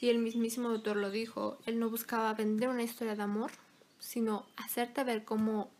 Y 0.00 0.10
el 0.10 0.18
mismísimo 0.18 0.68
autor 0.68 0.96
lo 0.96 1.10
dijo, 1.10 1.58
él 1.66 1.78
no 1.78 1.90
buscaba 1.90 2.32
vender 2.34 2.68
una 2.68 2.84
historia 2.84 3.16
de 3.16 3.22
amor, 3.22 3.50
sino 3.98 4.46
hacerte 4.56 5.02
ver 5.02 5.24
cómo 5.24 5.70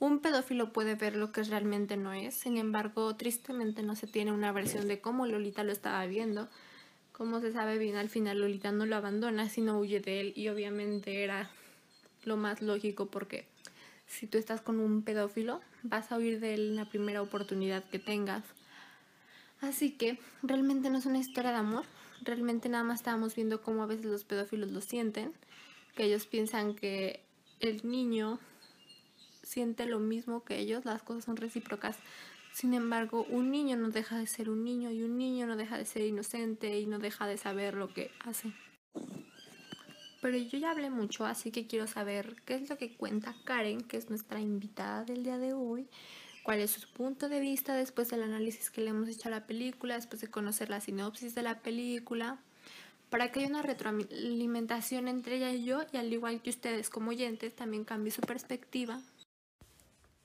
un 0.00 0.18
pedófilo 0.18 0.72
puede 0.72 0.96
ver 0.96 1.16
lo 1.16 1.32
que 1.32 1.42
realmente 1.44 1.96
no 1.96 2.12
es, 2.12 2.34
sin 2.34 2.56
embargo, 2.56 3.14
tristemente 3.16 3.82
no 3.82 3.94
se 3.96 4.06
tiene 4.06 4.32
una 4.32 4.52
versión 4.52 4.88
de 4.88 5.00
cómo 5.00 5.26
Lolita 5.26 5.62
lo 5.62 5.72
estaba 5.72 6.04
viendo. 6.06 6.48
Como 7.16 7.40
se 7.40 7.52
sabe 7.52 7.78
bien, 7.78 7.94
al 7.94 8.08
final 8.08 8.40
Lolita 8.40 8.72
no 8.72 8.86
lo 8.86 8.96
abandona, 8.96 9.48
sino 9.48 9.78
huye 9.78 10.00
de 10.00 10.20
él 10.20 10.32
y 10.34 10.48
obviamente 10.48 11.22
era 11.22 11.48
lo 12.24 12.36
más 12.36 12.60
lógico 12.60 13.06
porque 13.06 13.46
si 14.08 14.26
tú 14.26 14.36
estás 14.36 14.60
con 14.60 14.80
un 14.80 15.02
pedófilo, 15.02 15.60
vas 15.84 16.10
a 16.10 16.18
huir 16.18 16.40
de 16.40 16.54
él 16.54 16.70
en 16.70 16.76
la 16.76 16.88
primera 16.88 17.22
oportunidad 17.22 17.84
que 17.84 18.00
tengas. 18.00 18.42
Así 19.60 19.92
que 19.92 20.18
realmente 20.42 20.90
no 20.90 20.98
es 20.98 21.06
una 21.06 21.18
historia 21.18 21.52
de 21.52 21.58
amor, 21.58 21.84
realmente 22.22 22.68
nada 22.68 22.82
más 22.82 22.98
estábamos 22.98 23.36
viendo 23.36 23.62
cómo 23.62 23.84
a 23.84 23.86
veces 23.86 24.06
los 24.06 24.24
pedófilos 24.24 24.72
lo 24.72 24.80
sienten, 24.80 25.32
que 25.94 26.06
ellos 26.06 26.26
piensan 26.26 26.74
que 26.74 27.20
el 27.60 27.88
niño 27.88 28.40
siente 29.44 29.86
lo 29.86 30.00
mismo 30.00 30.42
que 30.42 30.58
ellos, 30.58 30.84
las 30.84 31.04
cosas 31.04 31.26
son 31.26 31.36
recíprocas. 31.36 31.96
Sin 32.54 32.72
embargo, 32.72 33.26
un 33.30 33.50
niño 33.50 33.76
no 33.76 33.88
deja 33.88 34.16
de 34.16 34.28
ser 34.28 34.48
un 34.48 34.62
niño 34.62 34.92
y 34.92 35.02
un 35.02 35.18
niño 35.18 35.44
no 35.44 35.56
deja 35.56 35.76
de 35.76 35.84
ser 35.84 36.02
inocente 36.02 36.78
y 36.78 36.86
no 36.86 37.00
deja 37.00 37.26
de 37.26 37.36
saber 37.36 37.74
lo 37.74 37.92
que 37.92 38.12
hace. 38.20 38.52
Pero 40.22 40.38
yo 40.38 40.58
ya 40.58 40.70
hablé 40.70 40.88
mucho, 40.88 41.26
así 41.26 41.50
que 41.50 41.66
quiero 41.66 41.88
saber 41.88 42.36
qué 42.44 42.54
es 42.54 42.70
lo 42.70 42.78
que 42.78 42.96
cuenta 42.96 43.34
Karen, 43.42 43.80
que 43.80 43.96
es 43.96 44.08
nuestra 44.08 44.40
invitada 44.40 45.04
del 45.04 45.24
día 45.24 45.36
de 45.36 45.52
hoy, 45.52 45.88
cuál 46.44 46.60
es 46.60 46.70
su 46.70 46.88
punto 46.92 47.28
de 47.28 47.40
vista 47.40 47.74
después 47.74 48.08
del 48.10 48.22
análisis 48.22 48.70
que 48.70 48.82
le 48.82 48.90
hemos 48.90 49.08
hecho 49.08 49.26
a 49.26 49.32
la 49.32 49.48
película, 49.48 49.96
después 49.96 50.20
de 50.20 50.28
conocer 50.28 50.70
la 50.70 50.80
sinopsis 50.80 51.34
de 51.34 51.42
la 51.42 51.58
película, 51.58 52.38
para 53.10 53.32
que 53.32 53.40
haya 53.40 53.48
una 53.48 53.62
retroalimentación 53.62 55.08
entre 55.08 55.38
ella 55.38 55.52
y 55.52 55.64
yo 55.64 55.80
y 55.92 55.96
al 55.96 56.12
igual 56.12 56.40
que 56.40 56.50
ustedes 56.50 56.88
como 56.88 57.10
oyentes 57.10 57.56
también 57.56 57.82
cambie 57.82 58.12
su 58.12 58.20
perspectiva 58.20 59.02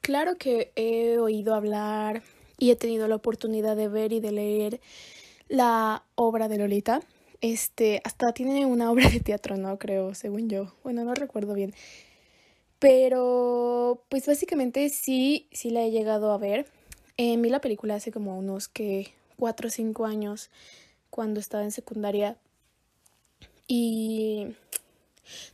Claro 0.09 0.37
que 0.39 0.71
he 0.75 1.19
oído 1.19 1.53
hablar 1.53 2.23
y 2.57 2.71
he 2.71 2.75
tenido 2.75 3.07
la 3.07 3.13
oportunidad 3.13 3.75
de 3.77 3.87
ver 3.89 4.11
y 4.11 4.19
de 4.19 4.31
leer 4.31 4.81
la 5.49 6.03
obra 6.15 6.47
de 6.47 6.57
Lolita. 6.57 7.01
Este, 7.41 8.01
hasta 8.03 8.33
tiene 8.33 8.65
una 8.65 8.89
obra 8.91 9.07
de 9.07 9.19
teatro, 9.19 9.55
¿no? 9.55 9.77
Creo, 9.77 10.15
según 10.15 10.49
yo. 10.49 10.73
Bueno, 10.83 11.03
no 11.03 11.13
recuerdo 11.13 11.53
bien. 11.53 11.75
Pero, 12.79 14.03
pues 14.09 14.25
básicamente 14.25 14.89
sí, 14.89 15.47
sí 15.51 15.69
la 15.69 15.83
he 15.83 15.91
llegado 15.91 16.31
a 16.31 16.39
ver. 16.39 16.65
Eh, 17.17 17.37
vi 17.37 17.49
la 17.49 17.61
película 17.61 17.93
hace 17.93 18.11
como 18.11 18.35
unos 18.35 18.67
que 18.67 19.13
cuatro 19.35 19.67
o 19.67 19.69
cinco 19.69 20.07
años, 20.07 20.49
cuando 21.11 21.39
estaba 21.39 21.63
en 21.63 21.71
secundaria. 21.71 22.35
Y 23.67 24.55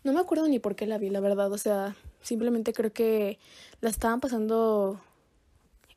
no 0.05 0.13
me 0.13 0.21
acuerdo 0.21 0.47
ni 0.47 0.59
por 0.59 0.77
qué 0.77 0.85
la 0.85 0.97
vi, 0.97 1.09
la 1.09 1.19
verdad. 1.19 1.51
O 1.51 1.57
sea, 1.57 1.97
simplemente 2.25 2.74
creo 2.74 2.91
que 2.91 3.38
la 3.82 3.89
estaban 3.89 4.20
pasando 4.20 5.00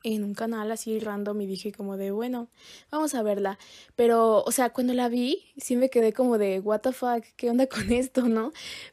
en 0.05 0.25
un 0.25 0.35
canal 0.35 0.71
así 0.71 0.99
random 1.01 1.41
y 1.41 1.47
dije 1.47 1.73
como 1.73 1.97
de, 1.97 2.11
bueno, 2.11 2.49
vamos 2.91 3.15
a 3.15 3.23
verla. 3.23 3.59
Pero, 3.97 4.45
o 4.45 4.53
sea, 4.53 4.71
cuando 4.71 4.95
la 4.95 5.09
vi, 5.09 5.45
sí 5.57 5.77
me 5.77 5.91
quedé 5.91 6.13
como 6.13 6.39
de, 6.39 6.61
what 6.61 6.81
the 6.81 6.93
fuck, 6.93 7.25
¿qué 7.37 7.51
onda 7.51 7.67
con 7.67 7.91
esto, 7.93 8.29
no? 8.29 8.53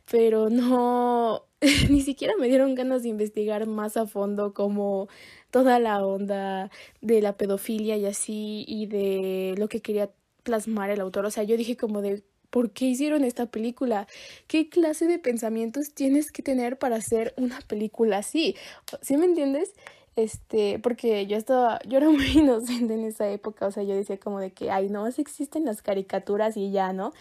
Pero 0.10 0.50
no, 0.50 1.44
ni 1.90 2.02
siquiera 2.02 2.34
me 2.40 2.48
dieron 2.48 2.74
ganas 2.74 3.04
de 3.04 3.10
investigar 3.10 3.68
más 3.68 3.98
a 3.98 4.08
fondo 4.08 4.54
como 4.54 5.08
toda 5.52 5.80
la 5.80 6.06
onda 6.06 6.72
de 7.02 7.22
la 7.22 7.38
pedofilia 7.38 7.98
y 7.98 8.06
así, 8.06 8.66
y 8.68 8.88
de 8.88 9.56
lo 9.58 9.68
que 9.68 9.82
quería 9.82 10.12
plasmar 10.44 10.90
el 10.90 11.02
autor. 11.02 11.26
O 11.26 11.32
sea, 11.32 11.44
yo 11.44 11.58
dije 11.58 11.78
como 11.78 12.02
de, 12.02 12.24
¿por 12.56 12.72
qué 12.72 12.86
hicieron 12.86 13.26
esta 13.26 13.48
película? 13.48 14.08
¿Qué 14.48 14.70
clase 14.70 15.08
de 15.08 15.20
pensamientos 15.20 15.94
tienes 15.94 16.32
que 16.32 16.42
tener 16.42 16.80
para 16.80 16.96
hacer 16.96 17.34
una 17.36 17.60
película 17.68 18.20
así? 18.20 18.56
¿Sí 19.02 19.18
me 19.18 19.26
entiendes? 19.26 19.74
Este, 20.16 20.80
porque 20.80 21.28
yo 21.28 21.36
estaba, 21.36 21.82
yo 21.86 21.98
era 21.98 22.10
muy 22.10 22.26
inocente 22.28 22.94
en 22.94 23.04
esa 23.04 23.30
época, 23.30 23.68
o 23.68 23.72
sea, 23.72 23.84
yo 23.84 23.94
decía 23.94 24.18
como 24.18 24.40
de 24.40 24.52
que, 24.52 24.72
ay, 24.72 24.88
no, 24.88 25.06
existen 25.06 25.66
las 25.66 25.82
caricaturas 25.82 26.56
y 26.56 26.72
ya, 26.72 26.94
¿no? 26.94 27.12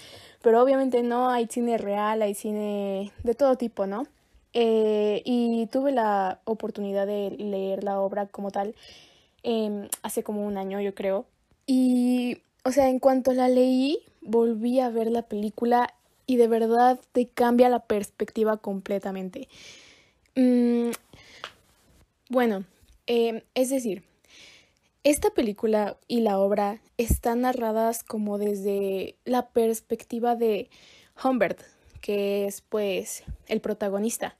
Pero 0.40 0.62
obviamente 0.62 1.02
no, 1.02 1.28
hay 1.30 1.48
cine 1.48 1.78
real, 1.78 2.22
hay 2.22 2.34
cine 2.36 3.10
de 3.24 3.34
todo 3.34 3.56
tipo, 3.56 3.88
¿no? 3.88 4.06
Eh, 4.52 5.20
y 5.24 5.66
tuve 5.66 5.90
la 5.90 6.42
oportunidad 6.44 7.08
de 7.08 7.30
leer 7.30 7.82
la 7.82 7.98
obra 7.98 8.26
como 8.28 8.52
tal 8.52 8.76
em, 9.42 9.88
hace 10.04 10.22
como 10.22 10.46
un 10.46 10.58
año, 10.58 10.80
yo 10.80 10.94
creo. 10.94 11.26
Y, 11.66 12.38
o 12.62 12.70
sea, 12.70 12.88
en 12.88 13.00
cuanto 13.00 13.32
la 13.32 13.48
leí, 13.48 13.98
volví 14.24 14.80
a 14.80 14.90
ver 14.90 15.10
la 15.10 15.22
película 15.22 15.94
y 16.26 16.36
de 16.36 16.48
verdad 16.48 16.98
te 17.12 17.28
cambia 17.28 17.68
la 17.68 17.80
perspectiva 17.80 18.56
completamente. 18.56 19.48
Mm, 20.34 20.90
bueno, 22.28 22.64
em, 23.06 23.42
es 23.54 23.70
decir, 23.70 24.02
esta 25.04 25.30
película 25.30 25.98
y 26.08 26.20
la 26.20 26.38
obra 26.38 26.80
están 26.96 27.42
narradas 27.42 28.02
como 28.02 28.38
desde 28.38 29.16
la 29.24 29.48
perspectiva 29.48 30.34
de 30.34 30.70
Humbert, 31.22 31.60
que 32.00 32.46
es 32.46 32.62
pues 32.62 33.22
el 33.46 33.60
protagonista. 33.60 34.36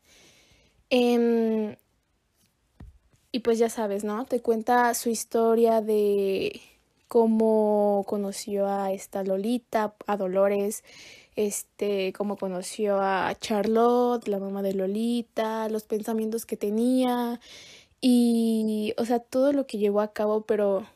Em, 0.90 1.76
y 3.30 3.40
pues 3.40 3.58
ya 3.58 3.68
sabes, 3.68 4.04
¿no? 4.04 4.24
Te 4.24 4.40
cuenta 4.40 4.94
su 4.94 5.10
historia 5.10 5.80
de 5.80 6.60
cómo 7.14 8.02
conoció 8.08 8.66
a 8.66 8.90
esta 8.90 9.22
Lolita, 9.22 9.94
a 10.08 10.16
Dolores, 10.16 10.82
este, 11.36 12.12
cómo 12.12 12.36
conoció 12.36 13.00
a 13.00 13.32
Charlotte, 13.38 14.26
la 14.26 14.40
mamá 14.40 14.62
de 14.62 14.74
Lolita, 14.74 15.68
los 15.68 15.84
pensamientos 15.84 16.44
que 16.44 16.56
tenía 16.56 17.38
y, 18.00 18.94
o 18.96 19.04
sea, 19.04 19.20
todo 19.20 19.52
lo 19.52 19.64
que 19.64 19.78
llevó 19.78 20.00
a 20.00 20.12
cabo, 20.12 20.40
pero 20.40 20.88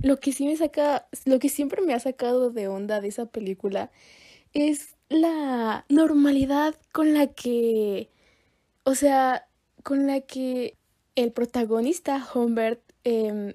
lo 0.00 0.18
que 0.18 0.32
sí 0.32 0.46
me 0.46 0.56
saca, 0.56 1.08
lo 1.26 1.38
que 1.38 1.50
siempre 1.50 1.82
me 1.82 1.92
ha 1.92 2.00
sacado 2.00 2.48
de 2.48 2.68
onda 2.68 3.02
de 3.02 3.08
esa 3.08 3.26
película 3.26 3.90
es 4.54 4.96
la 5.10 5.84
normalidad 5.90 6.74
con 6.90 7.12
la 7.12 7.26
que, 7.26 8.08
o 8.84 8.94
sea, 8.94 9.46
con 9.82 10.06
la 10.06 10.22
que 10.22 10.74
el 11.16 11.32
protagonista 11.32 12.26
Humbert 12.34 12.80
eh, 13.04 13.52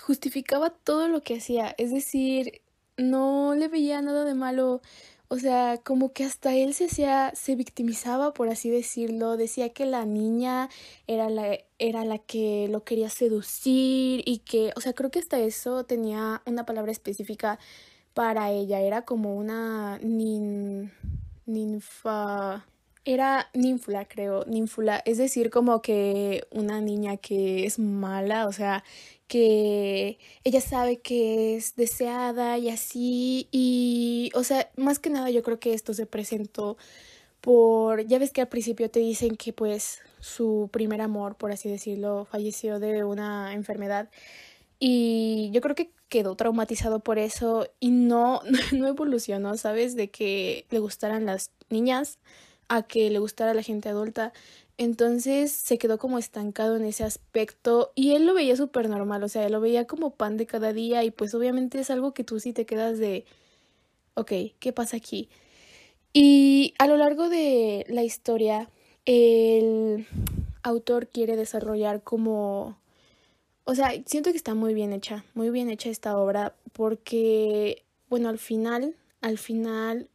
justificaba 0.00 0.70
todo 0.70 1.08
lo 1.08 1.22
que 1.22 1.36
hacía. 1.36 1.74
Es 1.78 1.92
decir, 1.92 2.62
no 2.96 3.54
le 3.54 3.68
veía 3.68 4.02
nada 4.02 4.24
de 4.24 4.34
malo. 4.34 4.80
O 5.28 5.38
sea, 5.38 5.80
como 5.82 6.12
que 6.12 6.24
hasta 6.24 6.54
él 6.54 6.74
se 6.74 6.86
hacía, 6.86 7.32
se 7.34 7.56
victimizaba, 7.56 8.34
por 8.34 8.48
así 8.48 8.70
decirlo. 8.70 9.36
Decía 9.36 9.72
que 9.72 9.86
la 9.86 10.04
niña 10.04 10.68
era 11.06 11.28
la, 11.30 11.58
era 11.78 12.04
la 12.04 12.18
que 12.18 12.68
lo 12.70 12.84
quería 12.84 13.08
seducir 13.10 14.22
y 14.26 14.42
que, 14.44 14.72
o 14.76 14.80
sea, 14.80 14.92
creo 14.92 15.10
que 15.10 15.18
hasta 15.18 15.38
eso 15.40 15.84
tenía 15.84 16.42
una 16.46 16.66
palabra 16.66 16.92
específica 16.92 17.58
para 18.14 18.50
ella. 18.50 18.80
Era 18.80 19.02
como 19.02 19.36
una 19.36 19.98
nin, 19.98 20.92
ninfa. 21.46 22.64
Era 23.04 23.50
ninfula, 23.52 24.06
creo, 24.06 24.44
ninfula. 24.46 25.02
Es 25.04 25.18
decir, 25.18 25.50
como 25.50 25.82
que 25.82 26.46
una 26.50 26.80
niña 26.80 27.18
que 27.18 27.66
es 27.66 27.78
mala, 27.78 28.46
o 28.46 28.52
sea, 28.52 28.82
que 29.28 30.18
ella 30.44 30.60
sabe 30.60 31.00
que 31.00 31.56
es 31.56 31.76
deseada 31.76 32.56
y 32.58 32.70
así. 32.70 33.48
Y, 33.52 34.30
o 34.34 34.42
sea, 34.44 34.70
más 34.76 34.98
que 34.98 35.10
nada 35.10 35.30
yo 35.30 35.42
creo 35.42 35.58
que 35.60 35.74
esto 35.74 35.92
se 35.94 36.06
presentó 36.06 36.76
por, 37.40 38.06
ya 38.06 38.18
ves 38.18 38.32
que 38.32 38.40
al 38.40 38.48
principio 38.48 38.90
te 38.90 39.00
dicen 39.00 39.36
que 39.36 39.52
pues 39.52 40.00
su 40.20 40.70
primer 40.72 41.02
amor, 41.02 41.36
por 41.36 41.52
así 41.52 41.68
decirlo, 41.68 42.24
falleció 42.24 42.78
de 42.80 43.04
una 43.04 43.52
enfermedad. 43.54 44.08
Y 44.78 45.50
yo 45.52 45.60
creo 45.60 45.74
que 45.74 45.92
quedó 46.08 46.36
traumatizado 46.36 47.00
por 47.00 47.18
eso 47.18 47.68
y 47.80 47.90
no, 47.90 48.40
no 48.72 48.88
evolucionó, 48.88 49.56
¿sabes? 49.58 49.94
De 49.96 50.10
que 50.10 50.66
le 50.70 50.78
gustaran 50.78 51.26
las 51.26 51.52
niñas 51.68 52.18
a 52.68 52.82
que 52.82 53.10
le 53.10 53.18
gustara 53.18 53.54
la 53.54 53.62
gente 53.62 53.88
adulta. 53.88 54.32
Entonces 54.76 55.52
se 55.52 55.78
quedó 55.78 55.98
como 55.98 56.18
estancado 56.18 56.76
en 56.76 56.84
ese 56.84 57.04
aspecto 57.04 57.92
y 57.94 58.12
él 58.12 58.26
lo 58.26 58.34
veía 58.34 58.56
súper 58.56 58.88
normal, 58.88 59.22
o 59.22 59.28
sea, 59.28 59.48
lo 59.48 59.60
veía 59.60 59.86
como 59.86 60.10
pan 60.10 60.36
de 60.36 60.46
cada 60.46 60.72
día 60.72 61.04
y 61.04 61.10
pues 61.10 61.34
obviamente 61.34 61.78
es 61.78 61.90
algo 61.90 62.12
que 62.12 62.24
tú 62.24 62.40
sí 62.40 62.52
te 62.52 62.66
quedas 62.66 62.98
de, 62.98 63.24
ok, 64.14 64.32
¿qué 64.58 64.72
pasa 64.72 64.96
aquí? 64.96 65.28
Y 66.12 66.74
a 66.78 66.86
lo 66.86 66.96
largo 66.96 67.28
de 67.28 67.86
la 67.88 68.02
historia, 68.02 68.68
el 69.04 70.06
autor 70.62 71.08
quiere 71.08 71.36
desarrollar 71.36 72.02
como, 72.02 72.78
o 73.64 73.74
sea, 73.74 73.92
siento 74.06 74.30
que 74.30 74.36
está 74.36 74.54
muy 74.54 74.74
bien 74.74 74.92
hecha, 74.92 75.24
muy 75.34 75.50
bien 75.50 75.70
hecha 75.70 75.90
esta 75.90 76.18
obra 76.18 76.54
porque, 76.72 77.84
bueno, 78.08 78.28
al 78.28 78.38
final, 78.38 78.96
al 79.20 79.38
final 79.38 80.08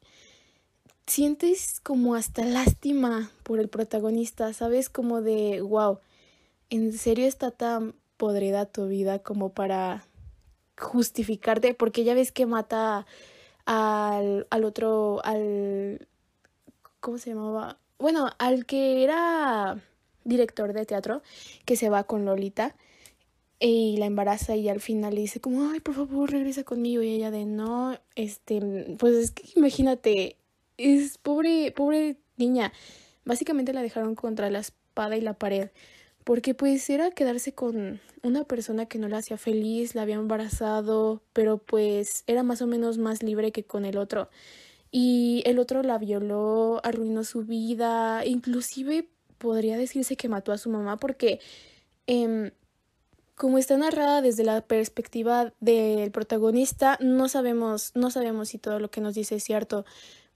sientes 1.09 1.79
como 1.81 2.15
hasta 2.15 2.45
lástima 2.45 3.31
por 3.43 3.59
el 3.59 3.69
protagonista, 3.69 4.53
¿sabes? 4.53 4.89
Como 4.89 5.21
de, 5.21 5.61
wow, 5.61 5.99
¿en 6.69 6.93
serio 6.93 7.25
está 7.25 7.51
tan 7.51 7.95
podrida 8.17 8.65
tu 8.65 8.87
vida 8.87 9.19
como 9.19 9.53
para 9.53 10.05
justificarte? 10.77 11.73
Porque 11.73 12.03
ya 12.03 12.13
ves 12.13 12.31
que 12.31 12.45
mata 12.45 13.05
al, 13.65 14.47
al 14.49 14.63
otro, 14.63 15.21
al... 15.23 16.07
¿Cómo 16.99 17.17
se 17.17 17.31
llamaba? 17.31 17.79
Bueno, 17.97 18.29
al 18.37 18.65
que 18.65 19.03
era 19.03 19.81
director 20.23 20.73
de 20.73 20.85
teatro, 20.85 21.21
que 21.65 21.75
se 21.75 21.89
va 21.89 22.03
con 22.03 22.25
Lolita 22.25 22.75
y 23.59 23.97
la 23.97 24.05
embaraza 24.05 24.55
y 24.55 24.69
al 24.69 24.79
final 24.79 25.15
le 25.15 25.21
dice 25.21 25.41
como, 25.41 25.69
ay, 25.69 25.79
por 25.81 25.95
favor, 25.95 26.31
regresa 26.31 26.63
conmigo. 26.63 27.01
Y 27.01 27.09
ella 27.09 27.31
de, 27.31 27.45
no, 27.45 27.97
este, 28.15 28.95
pues 28.97 29.15
es 29.15 29.31
que 29.31 29.43
imagínate, 29.55 30.38
es 30.79 31.17
pobre, 31.17 31.71
pobre 31.71 32.17
niña. 32.37 32.73
Básicamente 33.25 33.73
la 33.73 33.81
dejaron 33.81 34.15
contra 34.15 34.49
la 34.49 34.59
espada 34.59 35.17
y 35.17 35.21
la 35.21 35.33
pared. 35.35 35.69
Porque 36.23 36.53
pues 36.53 36.89
era 36.89 37.11
quedarse 37.11 37.53
con 37.53 37.99
una 38.23 38.43
persona 38.43 38.85
que 38.85 38.99
no 38.99 39.07
la 39.07 39.17
hacía 39.17 39.37
feliz, 39.37 39.95
la 39.95 40.03
había 40.03 40.15
embarazado, 40.15 41.21
pero 41.33 41.57
pues 41.57 42.23
era 42.27 42.43
más 42.43 42.61
o 42.61 42.67
menos 42.67 42.97
más 42.97 43.23
libre 43.23 43.51
que 43.51 43.63
con 43.63 43.85
el 43.85 43.97
otro. 43.97 44.29
Y 44.91 45.43
el 45.45 45.59
otro 45.59 45.83
la 45.83 45.97
violó, 45.97 46.81
arruinó 46.83 47.23
su 47.23 47.43
vida, 47.43 48.25
inclusive 48.25 49.07
podría 49.37 49.77
decirse 49.77 50.17
que 50.17 50.29
mató 50.29 50.51
a 50.51 50.57
su 50.57 50.69
mamá 50.69 50.97
porque 50.97 51.39
eh, 52.07 52.51
como 53.39 53.57
está 53.57 53.77
narrada 53.77 54.21
desde 54.21 54.43
la 54.43 54.59
perspectiva 54.59 55.53
del 55.61 56.11
protagonista, 56.11 56.97
no 56.99 57.29
sabemos, 57.29 57.93
no 57.95 58.11
sabemos 58.11 58.49
si 58.49 58.57
todo 58.57 58.79
lo 58.79 58.91
que 58.91 58.99
nos 58.99 59.15
dice 59.15 59.35
es 59.35 59.43
cierto 59.45 59.85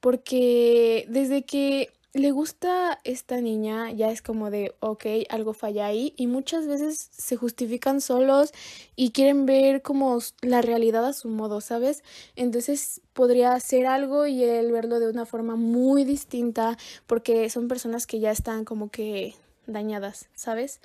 porque 0.04 1.06
desde 1.08 1.46
que 1.46 1.94
le 2.12 2.32
gusta 2.32 3.00
esta 3.06 3.40
niña 3.40 3.90
ya 3.92 4.12
es 4.12 4.22
como 4.22 4.52
de, 4.52 4.76
ok, 4.82 5.06
algo 5.30 5.54
falla 5.54 5.86
ahí 5.86 6.14
y 6.18 6.28
muchas 6.28 6.68
veces 6.68 7.08
se 7.10 7.38
justifican 7.38 8.02
solos 8.02 8.52
y 8.98 9.12
quieren 9.12 9.46
ver 9.46 9.82
como 9.82 10.20
la 10.42 10.62
realidad 10.62 11.06
a 11.06 11.14
su 11.14 11.30
modo, 11.30 11.62
¿sabes? 11.62 12.04
Entonces 12.36 13.00
podría 13.14 13.54
hacer 13.54 13.86
algo 13.86 14.28
y 14.28 14.44
él 14.44 14.74
verlo 14.74 15.00
de 15.00 15.08
una 15.08 15.26
forma 15.26 15.56
muy 15.56 16.04
distinta 16.04 16.78
porque 17.08 17.50
son 17.50 17.70
personas 17.70 18.06
que 18.06 18.20
ya 18.20 18.32
están 18.32 18.66
como 18.66 18.92
que 18.92 19.36
dañadas, 19.68 20.28
¿sabes? 20.36 20.82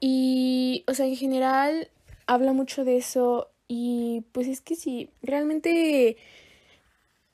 Y, 0.00 0.82
o 0.88 0.94
sea, 0.94 1.04
en 1.04 1.16
general 1.16 1.90
habla 2.26 2.54
mucho 2.54 2.86
de 2.86 2.96
eso 2.96 3.50
y 3.68 4.24
pues 4.32 4.48
es 4.48 4.62
que 4.62 4.76
sí, 4.76 5.10
realmente 5.20 6.16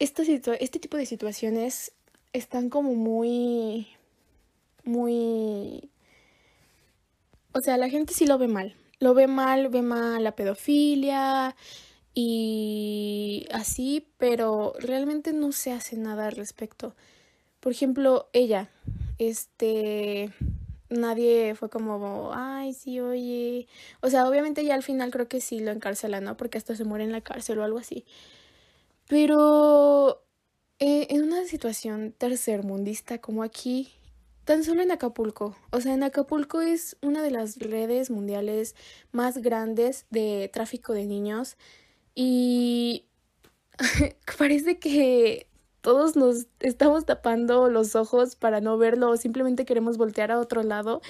este 0.03 0.79
tipo 0.81 0.97
de 0.97 1.07
situaciones 1.07 1.93
están 2.33 2.71
como 2.71 2.95
muy, 2.95 3.87
muy... 4.85 5.91
O 7.53 7.61
sea, 7.61 7.77
la 7.77 7.88
gente 7.88 8.15
sí 8.15 8.27
lo 8.27 8.38
ve 8.38 8.49
mal. 8.49 8.75
Lo 8.99 9.15
ve 9.15 9.27
mal, 9.27 9.69
ve 9.69 9.83
mal 9.83 10.25
la 10.25 10.35
pedofilia 10.35 11.55
y 12.15 13.47
así, 13.53 14.07
pero 14.19 14.75
realmente 14.79 15.33
no 15.33 15.53
se 15.53 15.73
hace 15.73 15.97
nada 15.97 16.27
al 16.27 16.33
respecto. 16.33 16.95
Por 17.61 17.73
ejemplo, 17.73 18.29
ella, 18.33 18.71
este, 19.19 20.33
nadie 20.88 21.55
fue 21.55 21.71
como, 21.71 22.33
ay, 22.35 22.75
sí, 22.75 23.01
oye. 23.01 23.69
O 24.01 24.11
sea, 24.11 24.29
obviamente 24.29 24.65
ya 24.65 24.75
al 24.75 24.83
final 24.83 25.11
creo 25.11 25.29
que 25.29 25.41
sí 25.41 25.61
lo 25.61 25.71
encarcelan, 25.71 26.25
¿no? 26.25 26.37
Porque 26.37 26.59
hasta 26.59 26.75
se 26.75 26.85
muere 26.85 27.05
en 27.05 27.12
la 27.12 27.21
cárcel 27.21 27.59
o 27.59 27.65
algo 27.65 27.79
así. 27.79 28.05
Pero 29.12 30.25
eh, 30.79 31.09
en 31.11 31.25
una 31.25 31.44
situación 31.44 32.14
tercermundista 32.16 33.18
como 33.18 33.42
aquí, 33.42 33.92
tan 34.46 34.64
solo 34.64 34.81
en 34.81 34.90
Acapulco, 34.90 35.55
o 35.70 35.83
sea, 35.83 35.92
en 35.92 36.03
Acapulco 36.03 36.62
es 36.62 36.96
una 37.03 37.22
de 37.22 37.31
las 37.31 37.59
redes 37.59 38.09
mundiales 38.09 38.75
más 39.11 39.37
grandes 39.37 40.07
de 40.09 40.48
tráfico 40.51 40.94
de 40.94 41.05
niños 41.05 41.59
y 42.14 43.05
parece 44.38 44.79
que 44.79 45.46
todos 45.83 46.16
nos 46.16 46.46
estamos 46.61 47.05
tapando 47.05 47.68
los 47.68 47.94
ojos 47.96 48.35
para 48.35 48.62
no 48.62 48.79
verlo 48.79 49.11
o 49.11 49.18
simplemente 49.18 49.66
queremos 49.66 49.98
voltear 49.98 50.33
a 50.33 50.38
otro 50.38 50.62
lado 50.62 51.03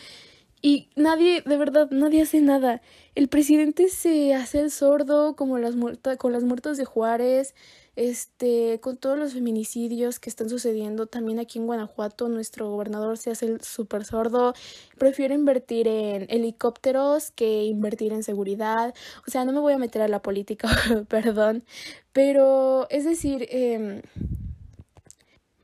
y 0.65 0.91
nadie, 0.95 1.43
de 1.43 1.57
verdad, 1.57 1.89
nadie 1.91 2.23
hace 2.23 2.41
nada. 2.41 2.83
El 3.17 3.29
presidente 3.29 3.89
se 3.89 4.33
hace 4.33 4.61
el 4.61 4.71
sordo 4.71 5.35
como 5.35 5.59
las 5.59 5.75
con 6.19 6.33
las 6.33 6.45
muertas 6.45 6.77
de 6.77 6.85
Juárez, 6.85 7.55
este, 7.95 8.81
con 8.81 8.97
todos 8.97 9.19
los 9.19 9.35
feminicidios 9.35 10.19
que 10.19 10.31
están 10.31 10.49
sucediendo 10.49 11.07
también 11.07 11.39
aquí 11.39 11.59
en 11.59 11.67
Guanajuato, 11.67 12.29
nuestro 12.29 12.71
gobernador 12.71 13.19
se 13.19 13.31
hace 13.31 13.47
el 13.47 13.61
súper 13.61 14.05
sordo, 14.05 14.55
prefiere 14.99 15.35
invertir 15.35 15.89
en 15.89 16.27
helicópteros 16.31 17.31
que 17.33 17.65
invertir 17.65 18.13
en 18.13 18.23
seguridad. 18.23 18.95
O 19.27 19.31
sea, 19.31 19.45
no 19.45 19.53
me 19.53 19.61
voy 19.61 19.75
a 19.75 19.79
meter 19.79 20.03
a 20.03 20.09
la 20.09 20.23
política, 20.23 20.69
perdón, 21.09 21.65
pero 22.13 22.87
es 22.91 23.05
decir, 23.05 23.47
eh, 23.51 24.03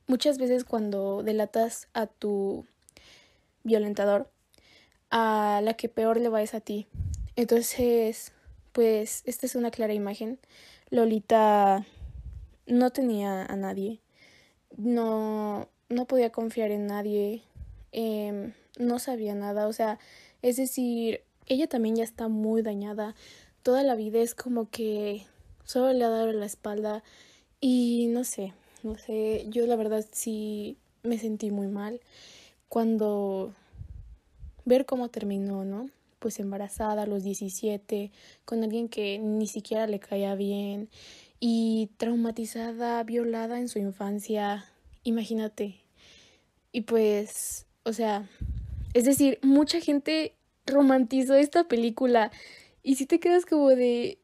muchas 0.06 0.38
veces 0.38 0.64
cuando 0.64 1.22
delatas 1.22 1.88
a 1.94 2.06
tu 2.06 2.66
violentador, 3.62 4.30
a 5.10 5.60
la 5.62 5.74
que 5.74 5.88
peor 5.88 6.20
le 6.20 6.28
va 6.28 6.42
es 6.42 6.54
a 6.54 6.60
ti. 6.60 6.86
Entonces, 7.36 8.32
pues 8.72 9.22
esta 9.24 9.46
es 9.46 9.54
una 9.54 9.70
clara 9.70 9.94
imagen. 9.94 10.38
Lolita 10.90 11.86
no 12.68 12.90
tenía 12.90 13.44
a 13.44 13.56
nadie, 13.56 14.00
no, 14.76 15.68
no 15.88 16.04
podía 16.06 16.30
confiar 16.30 16.70
en 16.70 16.86
nadie, 16.86 17.42
eh, 17.92 18.52
no 18.78 18.98
sabía 18.98 19.34
nada, 19.34 19.66
o 19.66 19.72
sea, 19.72 19.98
es 20.42 20.56
decir, 20.56 21.22
ella 21.46 21.66
también 21.66 21.96
ya 21.96 22.04
está 22.04 22.28
muy 22.28 22.62
dañada, 22.62 23.14
toda 23.62 23.82
la 23.82 23.94
vida 23.94 24.20
es 24.20 24.34
como 24.34 24.70
que 24.70 25.24
solo 25.64 25.92
le 25.92 26.04
ha 26.04 26.10
dado 26.10 26.32
la 26.32 26.46
espalda 26.46 27.02
y 27.60 28.06
no 28.10 28.24
sé, 28.24 28.52
no 28.82 28.96
sé, 28.96 29.46
yo 29.48 29.66
la 29.66 29.76
verdad 29.76 30.04
sí 30.12 30.76
me 31.02 31.18
sentí 31.18 31.50
muy 31.50 31.66
mal 31.68 32.00
cuando 32.68 33.54
ver 34.64 34.84
cómo 34.84 35.08
terminó, 35.08 35.64
¿no? 35.64 35.88
Pues 36.18 36.38
embarazada 36.40 37.02
a 37.02 37.06
los 37.06 37.22
17, 37.22 38.10
con 38.44 38.62
alguien 38.62 38.88
que 38.88 39.18
ni 39.18 39.46
siquiera 39.46 39.86
le 39.86 40.00
caía 40.00 40.34
bien 40.34 40.90
y 41.40 41.90
traumatizada, 41.96 43.02
violada 43.04 43.58
en 43.58 43.68
su 43.68 43.78
infancia, 43.78 44.64
imagínate. 45.04 45.80
Y 46.72 46.82
pues, 46.82 47.66
o 47.84 47.92
sea, 47.92 48.28
es 48.94 49.04
decir, 49.04 49.38
mucha 49.42 49.80
gente 49.80 50.34
romantizó 50.66 51.34
esta 51.34 51.64
película 51.64 52.30
y 52.82 52.96
si 52.96 53.06
te 53.06 53.20
quedas 53.20 53.46
como 53.46 53.68
de, 53.70 54.18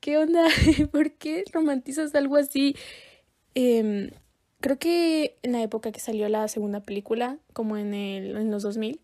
¿qué 0.00 0.18
onda? 0.18 0.46
¿Por 0.92 1.12
qué 1.12 1.44
romantizas 1.52 2.14
algo 2.14 2.36
así? 2.36 2.76
Em, 3.54 4.10
creo 4.60 4.78
que 4.78 5.36
en 5.42 5.52
la 5.52 5.62
época 5.62 5.92
que 5.92 6.00
salió 6.00 6.28
la 6.28 6.48
segunda 6.48 6.80
película, 6.80 7.38
como 7.52 7.76
en, 7.76 7.94
el, 7.94 8.36
en 8.36 8.50
los 8.50 8.62
2000, 8.62 9.00